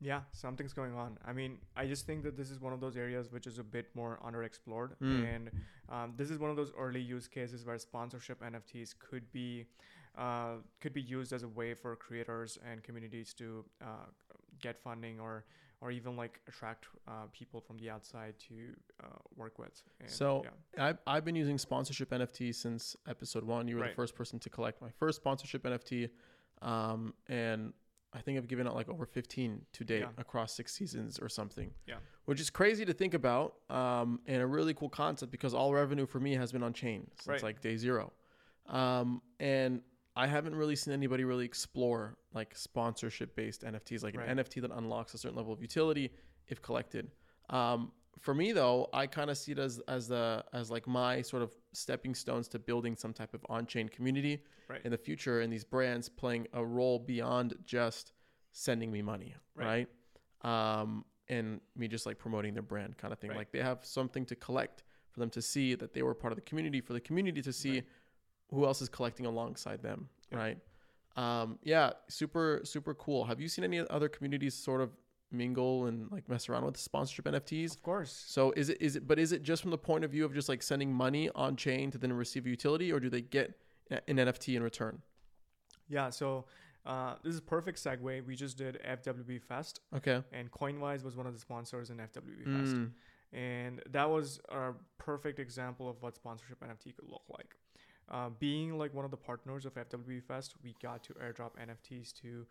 Yeah, 0.00 0.20
something's 0.32 0.72
going 0.72 0.94
on. 0.94 1.18
I 1.26 1.32
mean, 1.32 1.58
I 1.76 1.86
just 1.86 2.06
think 2.06 2.22
that 2.22 2.36
this 2.36 2.50
is 2.50 2.60
one 2.60 2.72
of 2.72 2.80
those 2.80 2.96
areas 2.96 3.32
which 3.32 3.46
is 3.46 3.58
a 3.58 3.64
bit 3.64 3.86
more 3.94 4.18
underexplored, 4.24 4.90
Mm. 5.00 5.34
and 5.34 5.50
um, 5.88 6.14
this 6.16 6.30
is 6.30 6.38
one 6.38 6.50
of 6.50 6.56
those 6.56 6.72
early 6.78 7.00
use 7.00 7.26
cases 7.26 7.64
where 7.66 7.78
sponsorship 7.78 8.40
NFTs 8.42 8.94
could 8.98 9.30
be 9.32 9.66
uh, 10.16 10.56
could 10.80 10.92
be 10.92 11.02
used 11.02 11.32
as 11.32 11.42
a 11.44 11.48
way 11.48 11.74
for 11.74 11.94
creators 11.96 12.58
and 12.68 12.82
communities 12.82 13.32
to 13.34 13.64
uh, 13.80 14.06
get 14.60 14.76
funding 14.78 15.20
or 15.20 15.44
or 15.80 15.92
even 15.92 16.16
like 16.16 16.40
attract 16.48 16.86
uh, 17.06 17.26
people 17.32 17.60
from 17.60 17.78
the 17.78 17.88
outside 17.88 18.34
to 18.48 18.54
uh, 19.02 19.06
work 19.36 19.58
with. 19.60 19.80
And, 20.00 20.10
So, 20.10 20.44
yeah. 20.76 20.86
I've, 20.86 20.98
I've 21.06 21.24
been 21.24 21.36
using 21.36 21.56
sponsorship 21.56 22.10
NFT 22.10 22.52
since 22.52 22.96
episode 23.06 23.44
one. 23.44 23.68
You 23.68 23.76
were 23.76 23.86
the 23.86 23.94
first 23.94 24.16
person 24.16 24.40
to 24.40 24.50
collect 24.50 24.82
my 24.82 24.90
first 24.90 25.16
sponsorship 25.18 25.62
NFT. 25.62 26.10
Um, 26.62 27.14
and 27.28 27.72
I 28.12 28.20
think 28.20 28.38
I've 28.38 28.48
given 28.48 28.66
out 28.66 28.74
like 28.74 28.88
over 28.88 29.04
15 29.04 29.66
to 29.74 29.84
date 29.84 30.00
Yeah. 30.00 30.08
across 30.16 30.54
six 30.54 30.72
seasons 30.74 31.18
or 31.18 31.28
something. 31.28 31.72
Yeah. 31.86 31.96
Which 32.24 32.40
is 32.40 32.48
crazy 32.50 32.84
to 32.86 32.92
think 32.92 33.14
about 33.14 33.56
um, 33.70 34.20
and 34.26 34.40
a 34.42 34.46
really 34.46 34.72
cool 34.74 34.88
concept 34.88 35.30
because 35.30 35.52
all 35.54 35.72
revenue 35.74 36.06
for 36.06 36.18
me 36.20 36.34
has 36.34 36.50
been 36.52 36.62
on 36.62 36.72
chain 36.72 37.06
since 37.16 37.26
Right. 37.28 37.42
like 37.42 37.60
day 37.60 37.76
zero. 37.76 38.12
Um, 38.66 39.22
and 39.40 39.82
I 40.16 40.26
haven't 40.26 40.54
really 40.56 40.74
seen 40.76 40.92
anybody 40.94 41.24
really 41.24 41.44
explore 41.44 42.16
like 42.34 42.56
sponsorship 42.56 43.36
based 43.36 43.62
NFTs, 43.62 44.02
like 44.02 44.16
Right. 44.16 44.28
an 44.28 44.38
NFT 44.38 44.60
that 44.62 44.70
unlocks 44.72 45.14
a 45.14 45.18
certain 45.18 45.36
level 45.36 45.52
of 45.52 45.60
utility 45.60 46.10
if 46.48 46.60
collected. 46.62 47.10
Um, 47.50 47.92
for 48.20 48.34
me 48.34 48.52
though, 48.52 48.88
I 48.92 49.06
kind 49.06 49.30
of 49.30 49.38
see 49.38 49.52
it 49.52 49.58
as 49.58 49.80
as 49.88 50.08
the 50.08 50.44
as 50.52 50.70
like 50.70 50.86
my 50.86 51.22
sort 51.22 51.42
of 51.42 51.54
stepping 51.72 52.14
stones 52.14 52.48
to 52.48 52.58
building 52.58 52.96
some 52.96 53.12
type 53.12 53.34
of 53.34 53.44
on 53.48 53.66
chain 53.66 53.88
community 53.88 54.42
Right. 54.68 54.80
in 54.84 54.90
the 54.90 54.98
future, 54.98 55.40
and 55.40 55.52
these 55.52 55.64
brands 55.64 56.08
playing 56.08 56.46
a 56.52 56.64
role 56.64 56.98
beyond 56.98 57.54
just 57.64 58.12
sending 58.52 58.90
me 58.92 59.00
money, 59.02 59.34
right? 59.54 59.88
Um, 60.42 61.04
and 61.28 61.60
me 61.76 61.88
just 61.88 62.06
like 62.06 62.18
promoting 62.18 62.54
their 62.54 62.62
brand 62.62 62.96
kind 62.96 63.12
of 63.12 63.18
thing. 63.18 63.30
Right. 63.30 63.38
Like 63.38 63.52
they 63.52 63.60
have 63.60 63.84
something 63.84 64.24
to 64.26 64.34
collect 64.36 64.82
for 65.10 65.20
them 65.20 65.30
to 65.30 65.42
see 65.42 65.74
that 65.74 65.92
they 65.94 66.02
were 66.02 66.14
part 66.14 66.32
of 66.32 66.36
the 66.36 66.42
community, 66.42 66.80
for 66.80 66.92
the 66.92 67.00
community 67.00 67.42
to 67.42 67.52
see 67.52 67.74
Right. 67.76 67.84
who 68.50 68.64
else 68.64 68.80
is 68.82 68.88
collecting 68.88 69.26
alongside 69.26 69.82
them, 69.82 70.08
Yeah. 70.30 70.38
right? 70.38 70.58
Um, 71.16 71.58
yeah, 71.62 71.92
super 72.08 72.60
super 72.64 72.94
cool. 72.94 73.24
Have 73.24 73.40
you 73.40 73.48
seen 73.48 73.64
any 73.64 73.80
other 73.88 74.08
communities 74.08 74.54
sort 74.54 74.80
of 74.80 74.90
mingle 75.30 75.86
and 75.86 76.10
like 76.10 76.28
mess 76.28 76.48
around 76.48 76.64
with 76.64 76.76
sponsorship 76.76 77.24
NFTs? 77.26 77.74
Of 77.76 77.82
course. 77.82 78.24
So 78.26 78.52
is 78.52 78.68
it 78.70 78.78
is 78.80 78.96
it 78.96 79.06
but 79.06 79.18
is 79.18 79.32
it 79.32 79.42
just 79.42 79.62
from 79.62 79.70
the 79.70 79.78
point 79.78 80.04
of 80.04 80.10
view 80.10 80.24
of 80.24 80.32
just 80.34 80.48
like 80.48 80.62
sending 80.62 80.92
money 80.92 81.30
on 81.34 81.56
chain 81.56 81.90
to 81.90 81.98
then 81.98 82.12
receive 82.12 82.46
a 82.46 82.48
utility, 82.48 82.92
or 82.92 83.00
do 83.00 83.08
they 83.10 83.20
get 83.20 83.54
an 83.90 84.16
NFT 84.16 84.56
in 84.56 84.62
return? 84.62 85.02
Yeah. 85.88 86.10
So 86.10 86.46
uh, 86.86 87.14
this 87.22 87.32
is 87.34 87.38
a 87.40 87.42
perfect 87.42 87.82
segue. 87.82 88.24
We 88.26 88.34
just 88.36 88.56
did 88.58 88.78
FWB 88.86 89.42
Fest, 89.42 89.80
Okay. 89.96 90.22
and 90.32 90.50
Coinvise 90.50 91.04
was 91.04 91.16
one 91.16 91.26
of 91.26 91.34
the 91.34 91.40
sponsors 91.40 91.90
in 91.90 91.98
FWB 91.98 92.44
Fest. 92.44 92.74
Mm, 92.76 92.90
and 93.32 93.82
that 93.90 94.08
was 94.08 94.40
a 94.48 94.70
perfect 94.96 95.38
example 95.38 95.88
of 95.88 96.00
what 96.00 96.14
sponsorship 96.14 96.60
NFT 96.60 96.96
could 96.96 97.08
look 97.08 97.24
like. 97.28 97.56
Uh, 98.10 98.30
being 98.38 98.78
like 98.78 98.94
one 98.94 99.04
of 99.04 99.10
the 99.10 99.18
partners 99.18 99.66
of 99.66 99.74
FWB 99.74 100.22
Fest, 100.22 100.54
we 100.64 100.74
got 100.82 101.02
to 101.04 101.12
airdrop 101.14 101.50
NFTs 101.62 102.10
to 102.22 102.46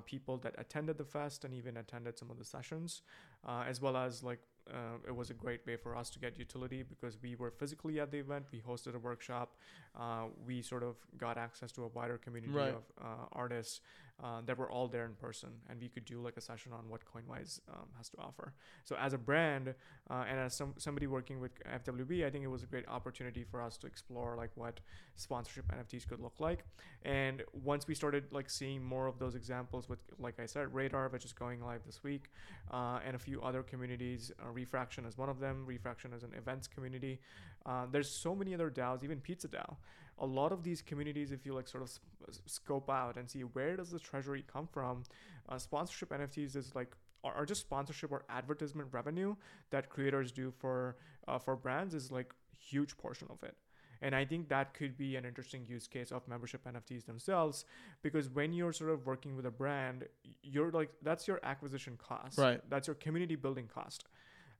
people 0.00 0.36
that 0.38 0.54
attended 0.58 0.98
the 0.98 1.04
fest 1.04 1.44
and 1.44 1.54
even 1.54 1.76
attended 1.76 2.18
some 2.18 2.30
of 2.30 2.38
the 2.38 2.44
sessions, 2.44 3.02
uh, 3.46 3.64
as 3.66 3.80
well 3.80 3.96
as 3.96 4.22
like 4.22 4.40
uh, 4.70 4.96
it 5.06 5.14
was 5.14 5.30
a 5.30 5.34
great 5.34 5.66
way 5.66 5.76
for 5.76 5.96
us 5.96 6.10
to 6.10 6.18
get 6.18 6.38
utility 6.38 6.82
because 6.82 7.18
we 7.22 7.34
were 7.34 7.50
physically 7.50 8.00
at 8.00 8.10
the 8.10 8.18
event. 8.18 8.46
We 8.52 8.60
hosted 8.60 8.94
a 8.94 8.98
workshop. 8.98 9.56
Uh, 9.98 10.24
we 10.46 10.62
sort 10.62 10.82
of 10.82 10.96
got 11.18 11.36
access 11.36 11.72
to 11.72 11.84
a 11.84 11.88
wider 11.88 12.18
community 12.18 12.52
Right. 12.52 12.74
of 12.74 12.82
uh, 13.00 13.04
artists 13.32 13.80
uh, 14.22 14.40
that 14.46 14.56
were 14.56 14.70
all 14.70 14.86
there 14.88 15.04
in 15.04 15.14
person, 15.14 15.48
and 15.68 15.80
we 15.80 15.88
could 15.88 16.04
do 16.04 16.20
like 16.20 16.36
a 16.36 16.40
session 16.40 16.72
on 16.72 16.88
what 16.88 17.00
Coinvise 17.04 17.60
um, 17.68 17.86
has 17.96 18.08
to 18.10 18.18
offer. 18.18 18.52
So 18.84 18.94
as 18.96 19.12
a 19.14 19.18
brand 19.18 19.74
uh, 20.10 20.24
and 20.28 20.38
as 20.38 20.54
some 20.54 20.74
somebody 20.78 21.06
working 21.08 21.40
with 21.40 21.52
FWB, 21.64 22.24
I 22.24 22.30
think 22.30 22.44
it 22.44 22.48
was 22.48 22.62
a 22.62 22.66
great 22.66 22.86
opportunity 22.88 23.42
for 23.42 23.60
us 23.60 23.76
to 23.78 23.86
explore 23.88 24.36
like 24.36 24.50
what 24.54 24.78
sponsorship 25.16 25.66
NFTs 25.72 26.06
could 26.06 26.20
look 26.20 26.38
like. 26.38 26.64
And 27.04 27.42
once 27.64 27.88
we 27.88 27.94
started 27.94 28.24
like 28.30 28.48
seeing 28.48 28.84
more 28.84 29.06
of 29.08 29.18
those 29.18 29.34
examples 29.34 29.88
with, 29.88 29.98
like 30.20 30.38
I 30.38 30.46
said, 30.46 30.72
Radar, 30.72 31.08
which 31.08 31.24
is 31.24 31.32
going 31.32 31.60
live 31.64 31.80
this 31.84 32.04
week, 32.04 32.30
uh, 32.70 33.00
and 33.04 33.16
a 33.16 33.18
few 33.18 33.42
other 33.42 33.62
communities, 33.64 34.30
Refraction 34.52 35.04
is 35.04 35.18
one 35.18 35.28
of 35.28 35.40
them. 35.40 35.64
Refraction 35.66 36.12
is 36.12 36.22
an 36.22 36.32
events 36.36 36.68
community. 36.68 37.20
Uh, 37.64 37.86
there's 37.90 38.10
so 38.10 38.34
many 38.34 38.54
other 38.54 38.70
DAOs, 38.70 39.02
even 39.02 39.20
Pizza 39.20 39.48
DAO. 39.48 39.76
A 40.18 40.26
lot 40.26 40.52
of 40.52 40.62
these 40.62 40.82
communities, 40.82 41.32
if 41.32 41.44
you 41.46 41.54
like 41.54 41.66
sort 41.66 41.82
of 41.82 41.90
sp- 41.90 42.04
scope 42.46 42.90
out 42.90 43.16
and 43.16 43.28
see 43.28 43.40
where 43.40 43.76
does 43.76 43.90
the 43.90 43.98
treasury 43.98 44.44
come 44.52 44.66
from, 44.66 45.04
uh, 45.48 45.58
sponsorship 45.58 46.10
NFTs 46.10 46.54
is 46.54 46.72
like 46.74 46.94
are, 47.24 47.34
are 47.34 47.46
just 47.46 47.62
sponsorship 47.62 48.12
or 48.12 48.24
advertisement 48.28 48.88
revenue 48.92 49.34
that 49.70 49.88
creators 49.88 50.32
do 50.32 50.50
for 50.50 50.96
uh, 51.28 51.38
for 51.38 51.56
brands 51.56 51.94
is 51.94 52.10
like 52.10 52.34
huge 52.58 52.96
portion 52.96 53.28
of 53.30 53.42
it. 53.42 53.56
And 54.02 54.16
I 54.16 54.24
think 54.24 54.48
that 54.48 54.74
could 54.74 54.98
be 54.98 55.14
an 55.14 55.24
interesting 55.24 55.64
use 55.64 55.86
case 55.86 56.10
of 56.10 56.26
membership 56.26 56.64
NFTs 56.64 57.06
themselves 57.06 57.64
because 58.02 58.28
when 58.28 58.52
you're 58.52 58.72
sort 58.72 58.90
of 58.90 59.06
working 59.06 59.36
with 59.36 59.46
a 59.46 59.50
brand, 59.50 60.06
you're 60.42 60.72
like 60.72 60.90
that's 61.02 61.28
your 61.28 61.38
acquisition 61.44 61.96
cost. 61.96 62.36
Right. 62.36 62.60
That's 62.68 62.88
your 62.88 62.96
community 62.96 63.36
building 63.36 63.68
cost. 63.72 64.04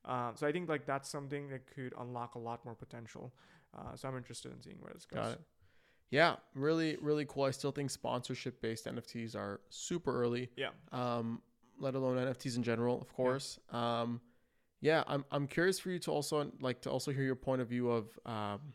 Uh, 0.05 0.33
so 0.35 0.47
I 0.47 0.53
think 0.53 0.69
like 0.69 0.87
that's 0.87 1.09
something 1.09 1.49
that 1.51 1.73
could 1.75 1.95
unlock 1.99 2.35
a 2.35 2.38
lot 2.38 2.65
more 2.65 2.75
potential. 2.75 3.33
Uh, 3.77 3.95
so 3.95 4.09
I'm 4.09 4.17
interested 4.17 4.53
in 4.53 4.61
seeing 4.61 4.77
where 4.81 4.93
this 4.93 5.05
goes. 5.05 5.19
Got 5.19 5.33
it. 5.33 5.41
Yeah, 6.11 6.37
really, 6.55 6.99
really 7.01 7.25
cool. 7.27 7.45
I 7.45 7.53
still 7.53 7.73
think 7.73 7.91
sponsorship 7.91 8.61
based 8.61 8.87
NFTs 8.87 9.35
are 9.35 9.61
super 9.71 10.23
early. 10.23 10.51
Yeah. 10.57 10.69
Um, 10.93 11.41
let 11.79 11.95
alone 11.95 12.19
NFTs 12.19 12.57
in 12.57 12.62
general, 12.62 13.01
of 13.01 13.12
course. 13.15 13.59
Um, 13.71 14.21
yeah, 14.83 15.05
I'm 15.07 15.25
I'm 15.31 15.47
curious 15.47 15.79
for 15.79 15.91
you 15.91 15.99
to 16.01 16.11
also 16.11 16.51
like 16.61 16.83
to 16.83 16.91
also 16.91 17.12
hear 17.12 17.23
your 17.23 17.37
point 17.37 17.62
of 17.62 17.69
view 17.69 17.91
of 17.91 18.19
um, 18.27 18.75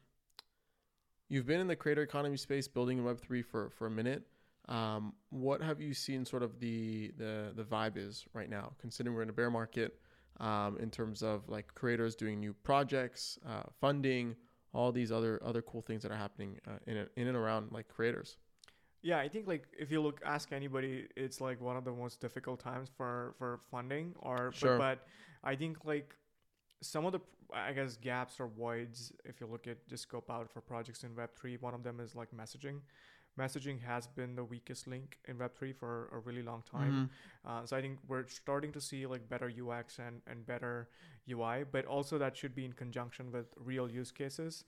you've 1.29 1.45
been 1.45 1.59
in 1.59 1.67
the 1.67 1.75
creator 1.75 2.01
economy 2.01 2.37
space 2.37 2.67
building 2.67 2.97
in 2.97 3.03
Web 3.03 3.19
three 3.19 3.41
for 3.41 3.69
for 3.69 3.87
a 3.87 3.91
minute. 3.91 4.23
Um, 4.69 5.13
what 5.29 5.61
have 5.61 5.79
you 5.79 5.93
seen 5.93 6.25
sort 6.25 6.43
of 6.43 6.59
the 6.59 7.11
the 7.17 7.51
the 7.55 7.63
vibe 7.63 7.97
is 7.97 8.25
right 8.33 8.49
now, 8.49 8.71
considering 8.79 9.15
we're 9.15 9.23
in 9.23 9.29
a 9.29 9.33
bear 9.33 9.51
market, 9.51 9.99
um, 10.39 10.77
in 10.79 10.89
terms 10.89 11.23
of 11.23 11.47
like 11.49 11.73
creators 11.73 12.15
doing 12.15 12.39
new 12.39 12.53
projects, 12.53 13.39
uh, 13.47 13.63
funding, 13.79 14.35
all 14.73 14.91
these 14.91 15.11
other 15.11 15.41
other 15.43 15.61
cool 15.61 15.81
things 15.81 16.03
that 16.03 16.11
are 16.11 16.17
happening 16.17 16.59
uh, 16.67 16.73
in 16.85 17.07
in 17.15 17.27
and 17.27 17.37
around 17.37 17.71
like 17.71 17.87
creators. 17.87 18.37
Yeah, 19.01 19.19
I 19.19 19.29
think 19.29 19.47
like 19.47 19.67
if 19.77 19.91
you 19.91 20.01
look 20.01 20.21
ask 20.25 20.51
anybody, 20.51 21.07
it's 21.15 21.39
like 21.39 21.61
one 21.61 21.77
of 21.77 21.85
the 21.85 21.91
most 21.91 22.19
difficult 22.19 22.59
times 22.59 22.89
for 22.95 23.33
for 23.37 23.59
funding 23.71 24.13
or 24.19 24.51
Sure. 24.53 24.77
but, 24.77 24.99
but 24.99 25.49
I 25.49 25.55
think 25.55 25.85
like 25.85 26.15
some 26.81 27.05
of 27.05 27.13
the 27.13 27.19
I 27.53 27.71
guess 27.73 27.95
gaps 27.95 28.39
or 28.39 28.47
voids 28.47 29.13
if 29.23 29.39
you 29.39 29.47
look 29.47 29.67
at 29.67 29.87
just 29.87 30.03
scope 30.03 30.29
out 30.29 30.49
for 30.51 30.61
projects 30.61 31.03
in 31.03 31.11
web3, 31.11 31.61
one 31.61 31.73
of 31.73 31.83
them 31.83 31.99
is 31.99 32.15
like 32.15 32.29
messaging. 32.31 32.81
Messaging 33.37 33.81
has 33.83 34.07
been 34.07 34.35
the 34.35 34.43
weakest 34.43 34.87
link 34.87 35.17
in 35.27 35.37
web3 35.37 35.75
for 35.75 36.09
a 36.11 36.19
really 36.19 36.41
long 36.41 36.63
time. 36.69 37.09
Uh, 37.45 37.65
so 37.65 37.77
I 37.77 37.81
think 37.81 37.99
we're 38.07 38.27
starting 38.27 38.71
to 38.71 38.81
see 38.81 39.05
like 39.05 39.29
better 39.29 39.51
UX 39.51 39.99
and, 39.99 40.21
and 40.27 40.45
better 40.45 40.89
UI, 41.29 41.63
but 41.71 41.85
also 41.85 42.17
that 42.17 42.35
should 42.35 42.55
be 42.55 42.65
in 42.65 42.73
conjunction 42.73 43.31
with 43.31 43.47
real 43.57 43.89
use 43.89 44.11
cases. 44.11 44.63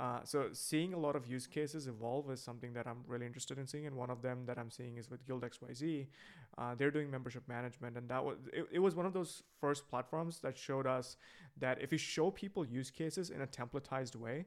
Uh, 0.00 0.20
so 0.24 0.46
seeing 0.52 0.94
a 0.94 0.98
lot 0.98 1.14
of 1.16 1.26
use 1.26 1.46
cases 1.46 1.86
evolve 1.86 2.30
is 2.30 2.40
something 2.40 2.72
that 2.72 2.86
I'm 2.86 3.04
really 3.06 3.26
interested 3.26 3.58
in 3.58 3.66
seeing, 3.66 3.86
and 3.86 3.94
one 3.94 4.08
of 4.10 4.22
them 4.22 4.46
that 4.46 4.58
I'm 4.58 4.70
seeing 4.70 4.96
is 4.96 5.10
with 5.10 5.24
Guild 5.26 5.42
XYZ. 5.42 6.06
Uh, 6.56 6.74
they're 6.74 6.90
doing 6.90 7.10
membership 7.10 7.46
management, 7.46 7.96
and 7.98 8.08
that 8.08 8.24
was 8.24 8.38
it, 8.52 8.66
it 8.72 8.78
was 8.78 8.94
one 8.94 9.04
of 9.04 9.12
those 9.12 9.42
first 9.60 9.88
platforms 9.88 10.40
that 10.40 10.56
showed 10.56 10.86
us 10.86 11.16
that 11.58 11.80
if 11.82 11.92
you 11.92 11.98
show 11.98 12.30
people 12.30 12.64
use 12.64 12.90
cases 12.90 13.30
in 13.30 13.42
a 13.42 13.46
templatized 13.46 14.16
way, 14.16 14.46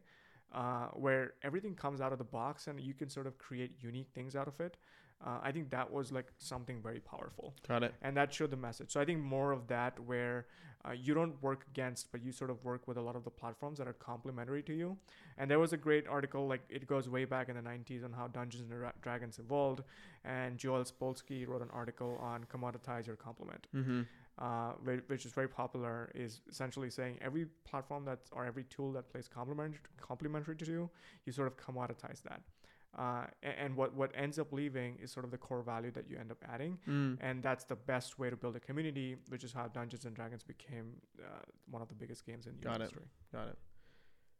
uh, 0.55 0.87
where 1.05 1.33
everything 1.43 1.75
comes 1.75 1.99
out 2.01 2.11
of 2.15 2.17
the 2.17 2.23
box 2.39 2.67
and 2.67 2.79
you 2.79 2.93
can 2.93 3.09
sort 3.09 3.27
of 3.27 3.37
create 3.37 3.71
unique 3.89 4.09
things 4.15 4.35
out 4.35 4.47
of 4.47 4.59
it. 4.59 4.77
Uh, 5.25 5.39
I 5.47 5.51
think 5.53 5.69
that 5.69 5.87
was 5.97 6.11
like 6.11 6.27
something 6.39 6.81
very 6.81 6.99
powerful 6.99 7.53
Got 7.67 7.83
it. 7.83 7.93
and 8.01 8.17
that 8.17 8.33
showed 8.33 8.51
the 8.51 8.57
message. 8.57 8.91
So 8.91 8.99
I 8.99 9.05
think 9.05 9.19
more 9.21 9.51
of 9.51 9.67
that 9.67 9.97
where 10.11 10.45
uh, 10.87 10.91
you 10.91 11.13
don't 11.13 11.41
work 11.41 11.65
against, 11.71 12.11
but 12.11 12.21
you 12.21 12.31
sort 12.31 12.49
of 12.51 12.63
work 12.63 12.87
with 12.87 12.97
a 12.97 13.01
lot 13.01 13.15
of 13.15 13.23
the 13.23 13.29
platforms 13.41 13.77
that 13.79 13.87
are 13.87 13.93
complementary 13.93 14.61
to 14.63 14.73
you. 14.73 14.97
And 15.37 15.49
there 15.49 15.57
was 15.57 15.71
a 15.73 15.77
great 15.77 16.05
article, 16.07 16.47
like 16.47 16.61
it 16.69 16.85
goes 16.85 17.07
way 17.09 17.23
back 17.25 17.47
in 17.49 17.55
the 17.55 17.61
90s 17.61 18.03
on 18.03 18.11
how 18.13 18.27
Dungeons 18.27 18.69
and 18.69 18.91
Dragons 19.01 19.39
evolved. 19.39 19.81
And 20.25 20.57
Joel 20.57 20.83
Spolsky 20.83 21.47
wrote 21.47 21.61
an 21.61 21.69
article 21.73 22.17
on 22.21 22.43
commoditize 22.53 23.07
your 23.07 23.15
complement, 23.15 23.67
Mm-hmm. 23.75 24.01
Uh, 24.39 24.71
which 25.07 25.25
is 25.25 25.31
very 25.31 25.47
popular. 25.49 26.11
Is 26.15 26.41
essentially 26.49 26.89
saying 26.89 27.17
every 27.21 27.45
platform 27.63 28.05
that 28.05 28.19
or 28.31 28.45
every 28.45 28.63
tool 28.65 28.91
that 28.93 29.09
plays 29.09 29.27
complementary 29.27 29.79
complementary 30.01 30.55
to 30.57 30.65
you, 30.65 30.89
you 31.25 31.31
sort 31.31 31.47
of 31.47 31.57
commoditize 31.57 32.21
that. 32.23 32.41
Uh, 32.97 33.25
a- 33.43 33.59
and 33.59 33.75
what, 33.75 33.93
what 33.93 34.09
ends 34.15 34.39
up 34.39 34.53
leaving 34.53 34.97
is 35.03 35.11
sort 35.11 35.25
of 35.25 35.31
the 35.31 35.37
core 35.37 35.61
value 35.61 35.91
that 35.91 36.09
you 36.09 36.15
end 36.17 36.31
up 36.31 36.37
adding 36.49 36.77
Mm. 36.87 37.17
and 37.19 37.43
that's 37.43 37.65
the 37.65 37.75
best 37.75 38.17
way 38.17 38.29
to 38.29 38.37
build 38.37 38.55
a 38.55 38.59
community, 38.61 39.17
which 39.27 39.43
is 39.43 39.51
how 39.51 39.67
Dungeons 39.67 40.05
and 40.05 40.15
Dragons 40.15 40.43
became 40.43 40.93
uh, 41.21 41.25
one 41.69 41.81
of 41.81 41.89
the 41.89 41.93
biggest 41.93 42.25
games 42.25 42.45
in 42.47 42.53
the 42.55 42.61
Got 42.63 42.75
it. 42.75 42.83
industry. 42.83 43.01
Got 43.33 43.47
it. 43.49 43.57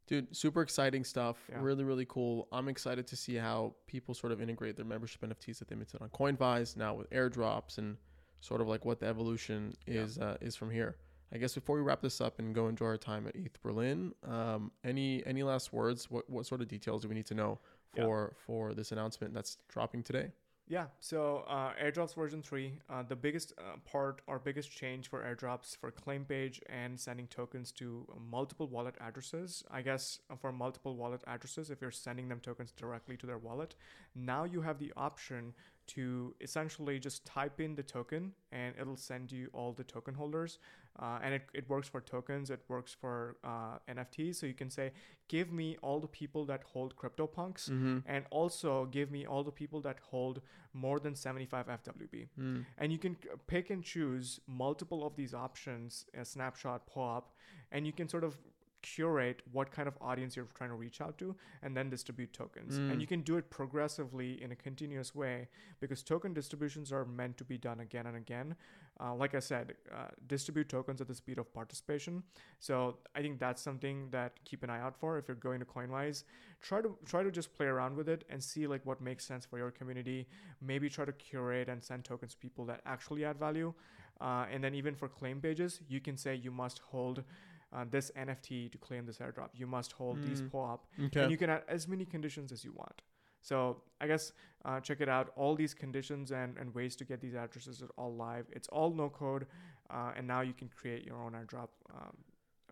Dude, 0.07 0.33
super 0.33 0.61
exciting 0.61 1.03
stuff. 1.03 1.35
Yeah. 1.49 1.57
Really, 1.61 1.83
really 1.83 2.05
cool. 2.07 2.47
I'm 2.51 2.69
excited 2.69 3.07
to 3.07 3.17
see 3.17 3.35
how 3.35 3.73
people 3.87 4.13
sort 4.13 4.31
of 4.31 4.41
integrate 4.41 4.77
their 4.77 4.85
membership 4.85 5.19
NFTs 5.21 5.57
that 5.59 5.67
they 5.67 5.75
minted 5.75 6.01
on 6.01 6.07
Coinvise 6.09 6.77
now 6.77 6.93
with 6.93 7.09
airdrops 7.09 7.77
and 7.77 7.97
sort 8.41 8.61
of 8.61 8.67
like 8.67 8.85
what 8.85 8.99
the 8.99 9.07
evolution 9.07 9.73
Yeah. 9.87 10.01
is 10.01 10.17
uh, 10.17 10.37
is 10.41 10.55
from 10.55 10.71
here. 10.71 10.97
I 11.33 11.37
guess 11.37 11.55
before 11.55 11.75
we 11.75 11.81
wrap 11.81 12.01
this 12.01 12.21
up 12.21 12.39
and 12.39 12.53
go 12.53 12.67
enjoy 12.67 12.85
our 12.85 12.97
time 12.97 13.27
at 13.27 13.35
ETH 13.35 13.61
Berlin, 13.61 14.13
um, 14.23 14.71
any 14.83 15.25
any 15.25 15.43
last 15.43 15.73
words? 15.73 16.09
What 16.09 16.29
what 16.29 16.45
sort 16.45 16.61
of 16.61 16.67
details 16.67 17.01
do 17.01 17.07
we 17.09 17.15
need 17.15 17.25
to 17.27 17.33
know 17.35 17.59
Yeah. 17.95 18.03
for 18.05 18.35
for 18.45 18.73
this 18.73 18.91
announcement 18.91 19.33
that's 19.33 19.57
dropping 19.67 20.03
today? 20.03 20.31
Yeah, 20.67 20.87
so 20.99 21.45
uh, 21.47 21.73
airdrops 21.75 22.15
version 22.15 22.41
3, 22.41 22.79
uh, 22.89 23.03
the 23.03 23.15
biggest 23.15 23.53
uh, 23.59 23.77
part 23.85 24.23
or 24.25 24.39
biggest 24.39 24.71
change 24.71 25.07
for 25.09 25.21
airdrops 25.21 25.77
for 25.77 25.91
claim 25.91 26.25
page 26.25 26.59
and 26.67 26.99
sending 26.99 27.27
tokens 27.27 27.71
to 27.73 28.07
multiple 28.19 28.67
wallet 28.67 28.95
addresses. 28.99 29.63
I 29.69 29.83
guess 29.83 30.21
uh, 30.31 30.35
for 30.35 30.51
multiple 30.51 30.95
wallet 30.95 31.23
addresses, 31.27 31.69
if 31.69 31.81
you're 31.81 31.91
sending 31.91 32.29
them 32.29 32.39
tokens 32.39 32.71
directly 32.71 33.15
to 33.17 33.27
their 33.27 33.37
wallet, 33.37 33.75
now 34.15 34.43
you 34.43 34.61
have 34.61 34.79
the 34.79 34.91
option 34.97 35.53
to 35.87 36.33
essentially 36.41 36.99
just 36.99 37.25
type 37.25 37.59
in 37.61 37.75
the 37.75 37.83
token 37.83 38.31
and 38.51 38.73
it'll 38.79 38.97
send 38.97 39.31
you 39.31 39.49
all 39.53 39.71
the 39.73 39.83
token 39.83 40.13
holders 40.15 40.57
uh, 40.99 41.19
and 41.21 41.33
it, 41.33 41.43
it 41.53 41.69
works 41.69 41.87
for 41.87 42.01
tokens 42.01 42.49
it 42.49 42.61
works 42.67 42.93
for 42.99 43.35
uh, 43.43 43.77
nfts 43.93 44.35
so 44.35 44.45
you 44.45 44.53
can 44.53 44.69
say 44.69 44.91
give 45.27 45.51
me 45.51 45.77
all 45.81 45.99
the 45.99 46.07
people 46.07 46.45
that 46.45 46.63
hold 46.63 46.95
CryptoPunks 46.95 47.69
Mm-hmm. 47.69 47.97
and 48.07 48.25
also 48.31 48.85
give 48.85 49.11
me 49.11 49.25
all 49.25 49.43
the 49.43 49.51
people 49.51 49.81
that 49.81 49.97
hold 50.09 50.41
more 50.73 50.99
than 50.99 51.15
75 51.15 51.67
fwb 51.67 52.27
Mm. 52.39 52.65
and 52.77 52.91
you 52.91 52.97
can 52.97 53.15
pick 53.47 53.69
and 53.69 53.83
choose 53.83 54.39
multiple 54.47 55.05
of 55.05 55.15
these 55.15 55.33
options 55.33 56.05
a 56.13 56.25
snapshot 56.25 56.87
POAP 56.87 57.29
and 57.71 57.85
you 57.85 57.93
can 57.93 58.07
sort 58.09 58.23
of 58.23 58.37
curate 58.85 59.41
what 59.51 59.71
kind 59.71 59.87
of 59.87 59.97
audience 59.99 60.35
you're 60.35 60.47
trying 60.53 60.69
to 60.69 60.75
reach 60.75 61.01
out 61.01 61.17
to 61.17 61.35
and 61.63 61.75
then 61.75 61.89
distribute 61.89 62.31
tokens. 62.33 62.77
Mm. 62.77 62.91
and 62.91 63.01
you 63.01 63.07
can 63.07 63.21
do 63.21 63.37
it 63.37 63.49
progressively 63.49 64.41
in 64.43 64.51
a 64.51 64.55
continuous 64.55 65.15
way 65.15 65.47
because 65.79 66.03
token 66.03 66.33
distributions 66.33 66.91
are 66.91 67.05
meant 67.05 67.35
to 67.37 67.43
be 67.43 67.57
done 67.57 67.79
again 67.79 68.05
and 68.05 68.17
again. 68.17 68.55
Uh, 68.97 69.13
like 69.13 69.35
i 69.35 69.39
said 69.39 69.73
uh, 69.93 70.07
distribute 70.27 70.69
tokens 70.69 71.01
at 71.01 71.07
the 71.07 71.15
speed 71.15 71.37
of 71.39 71.51
participation. 71.53 72.21
So 72.59 72.97
i 73.15 73.21
think 73.21 73.39
that's 73.39 73.61
something 73.61 74.07
that 74.11 74.31
keep 74.45 74.63
an 74.63 74.69
eye 74.69 74.81
out 74.81 74.95
for 74.95 75.17
if 75.17 75.27
you're 75.27 75.43
going 75.47 75.59
to 75.59 75.65
Coinvise. 75.65 76.23
Try 76.61 76.81
to 76.81 76.95
try 77.05 77.23
to 77.23 77.31
just 77.31 77.53
play 77.57 77.65
around 77.65 77.95
with 77.95 78.07
it 78.07 78.23
and 78.29 78.43
see 78.51 78.67
like 78.67 78.85
what 78.85 79.01
makes 79.01 79.25
sense 79.25 79.45
for 79.45 79.57
your 79.57 79.71
community. 79.71 80.27
Maybe 80.61 80.89
try 80.89 81.05
to 81.05 81.11
curate 81.13 81.69
and 81.69 81.83
send 81.83 82.05
tokens 82.05 82.33
to 82.33 82.37
people 82.37 82.65
that 82.65 82.81
actually 82.85 83.25
add 83.25 83.37
value. 83.39 83.73
Uh, 84.21 84.45
and 84.49 84.63
then 84.63 84.73
even 84.73 84.95
for 84.95 85.09
claim 85.09 85.41
pages 85.41 85.81
you 85.89 85.99
can 85.99 86.15
say 86.15 86.33
you 86.35 86.51
must 86.51 86.79
hold 86.91 87.23
uh, 87.73 87.85
this 87.89 88.11
nft 88.17 88.71
to 88.71 88.77
claim 88.77 89.05
this 89.05 89.17
airdrop 89.17 89.49
you 89.53 89.67
must 89.67 89.91
hold 89.93 90.21
these 90.23 90.41
Mm. 90.41 90.51
POAP 90.51 90.79
Okay. 91.05 91.21
and 91.23 91.31
you 91.31 91.37
can 91.37 91.49
add 91.49 91.63
as 91.67 91.87
many 91.87 92.05
conditions 92.05 92.51
as 92.51 92.63
you 92.63 92.71
want 92.73 93.01
so 93.41 93.81
i 94.01 94.07
guess 94.07 94.31
uh, 94.65 94.79
check 94.79 95.01
it 95.01 95.09
out 95.09 95.31
all 95.35 95.55
these 95.55 95.73
conditions 95.73 96.31
and, 96.31 96.57
and 96.57 96.73
ways 96.73 96.95
to 96.95 97.03
get 97.05 97.21
these 97.21 97.35
addresses 97.35 97.81
are 97.81 97.91
all 97.97 98.13
live 98.15 98.45
it's 98.51 98.67
all 98.69 98.91
no 98.93 99.09
code 99.09 99.45
uh, 99.89 100.11
and 100.17 100.25
now 100.27 100.41
you 100.41 100.53
can 100.53 100.67
create 100.69 101.05
your 101.05 101.17
own 101.17 101.33
airdrop 101.33 101.69
um, 101.93 102.15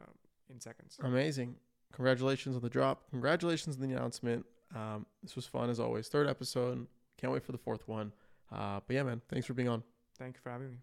uh, 0.02 0.06
in 0.50 0.60
seconds 0.60 0.98
Amazing. 1.04 1.56
Congratulations 1.94 2.56
on 2.56 2.62
the 2.64 2.70
drop. 2.70 3.04
Congratulations 3.12 3.76
on 3.76 3.82
the 3.88 3.96
announcement. 3.96 4.44
Um, 4.76 5.06
this 5.22 5.36
was 5.36 5.46
fun 5.46 5.70
as 5.70 5.80
always. 5.80 6.08
Third 6.08 6.28
episode. 6.28 6.88
Can't 7.20 7.32
wait 7.32 7.44
for 7.44 7.52
the 7.52 7.60
fourth 7.60 7.88
one. 7.88 8.12
Uh, 8.52 8.80
but 8.88 8.96
yeah, 8.96 9.04
man, 9.04 9.22
thanks 9.30 9.46
for 9.46 9.54
being 9.54 9.70
on. 9.70 9.84
thank 10.18 10.36
you 10.36 10.42
for 10.42 10.50
having 10.50 10.72
me 10.72 10.78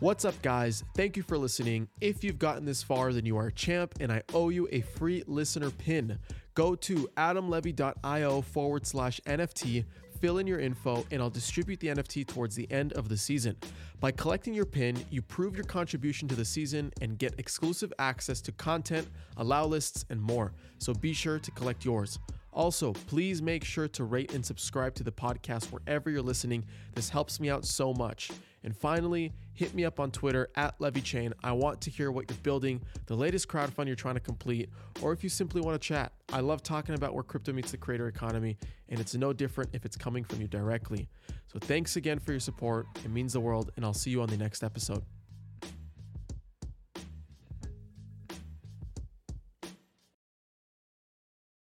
What's 0.00 0.24
up, 0.24 0.40
guys? 0.40 0.82
Thank 0.96 1.18
you 1.18 1.22
for 1.22 1.36
listening. 1.36 1.86
If 2.00 2.24
you've 2.24 2.38
gotten 2.38 2.64
this 2.64 2.82
far, 2.82 3.12
then 3.12 3.26
you 3.26 3.36
are 3.36 3.48
a 3.48 3.52
champ, 3.52 3.92
and 4.00 4.10
I 4.10 4.22
owe 4.32 4.48
you 4.48 4.66
a 4.72 4.80
free 4.80 5.22
listener 5.26 5.68
pin. 5.68 6.18
Go 6.54 6.74
to 6.76 7.06
adamlevy.io 7.18 8.40
forward 8.40 8.86
slash 8.86 9.20
NFT, 9.26 9.84
fill 10.18 10.38
in 10.38 10.46
your 10.46 10.58
info, 10.58 11.04
and 11.10 11.20
I'll 11.20 11.28
distribute 11.28 11.80
the 11.80 11.88
NFT 11.88 12.26
towards 12.26 12.56
the 12.56 12.66
end 12.72 12.94
of 12.94 13.10
the 13.10 13.16
season. 13.18 13.58
By 14.00 14.10
collecting 14.12 14.54
your 14.54 14.64
pin, 14.64 14.96
you 15.10 15.20
prove 15.20 15.54
your 15.54 15.66
contribution 15.66 16.26
to 16.28 16.34
the 16.34 16.46
season 16.46 16.94
and 17.02 17.18
get 17.18 17.34
exclusive 17.36 17.92
access 17.98 18.40
to 18.40 18.52
content, 18.52 19.06
allow 19.36 19.66
lists, 19.66 20.06
and 20.08 20.18
more. 20.18 20.54
So 20.78 20.94
be 20.94 21.12
sure 21.12 21.38
to 21.38 21.50
collect 21.50 21.84
yours. 21.84 22.18
Also, 22.54 22.94
please 23.06 23.42
make 23.42 23.64
sure 23.64 23.86
to 23.88 24.04
rate 24.04 24.32
and 24.32 24.44
subscribe 24.44 24.94
to 24.94 25.04
the 25.04 25.12
podcast 25.12 25.66
wherever 25.66 26.08
you're 26.08 26.22
listening. 26.22 26.64
This 26.94 27.10
helps 27.10 27.38
me 27.38 27.50
out 27.50 27.66
so 27.66 27.92
much. 27.92 28.30
And 28.62 28.76
finally, 28.76 29.32
hit 29.54 29.74
me 29.74 29.84
up 29.84 29.98
on 29.98 30.10
Twitter 30.10 30.48
at 30.54 30.78
LevyChain. 30.78 31.32
I 31.42 31.52
want 31.52 31.80
to 31.82 31.90
hear 31.90 32.10
what 32.10 32.30
you're 32.30 32.38
building, 32.42 32.82
the 33.06 33.16
latest 33.16 33.48
crowdfund 33.48 33.86
you're 33.86 33.96
trying 33.96 34.14
to 34.14 34.20
complete, 34.20 34.70
or 35.00 35.12
if 35.12 35.22
you 35.22 35.30
simply 35.30 35.60
want 35.60 35.80
to 35.80 35.86
chat. 35.86 36.12
I 36.32 36.40
love 36.40 36.62
talking 36.62 36.94
about 36.94 37.14
where 37.14 37.22
crypto 37.22 37.52
meets 37.52 37.70
the 37.70 37.78
creator 37.78 38.08
economy, 38.08 38.58
and 38.88 39.00
it's 39.00 39.14
no 39.14 39.32
different 39.32 39.70
if 39.72 39.84
it's 39.84 39.96
coming 39.96 40.24
from 40.24 40.40
you 40.40 40.48
directly. 40.48 41.08
So 41.46 41.58
thanks 41.58 41.96
again 41.96 42.18
for 42.18 42.32
your 42.32 42.40
support. 42.40 42.86
It 43.04 43.10
means 43.10 43.32
the 43.32 43.40
world, 43.40 43.70
and 43.76 43.84
I'll 43.84 43.94
see 43.94 44.10
you 44.10 44.22
on 44.22 44.28
the 44.28 44.36
next 44.36 44.62
episode. 44.62 45.02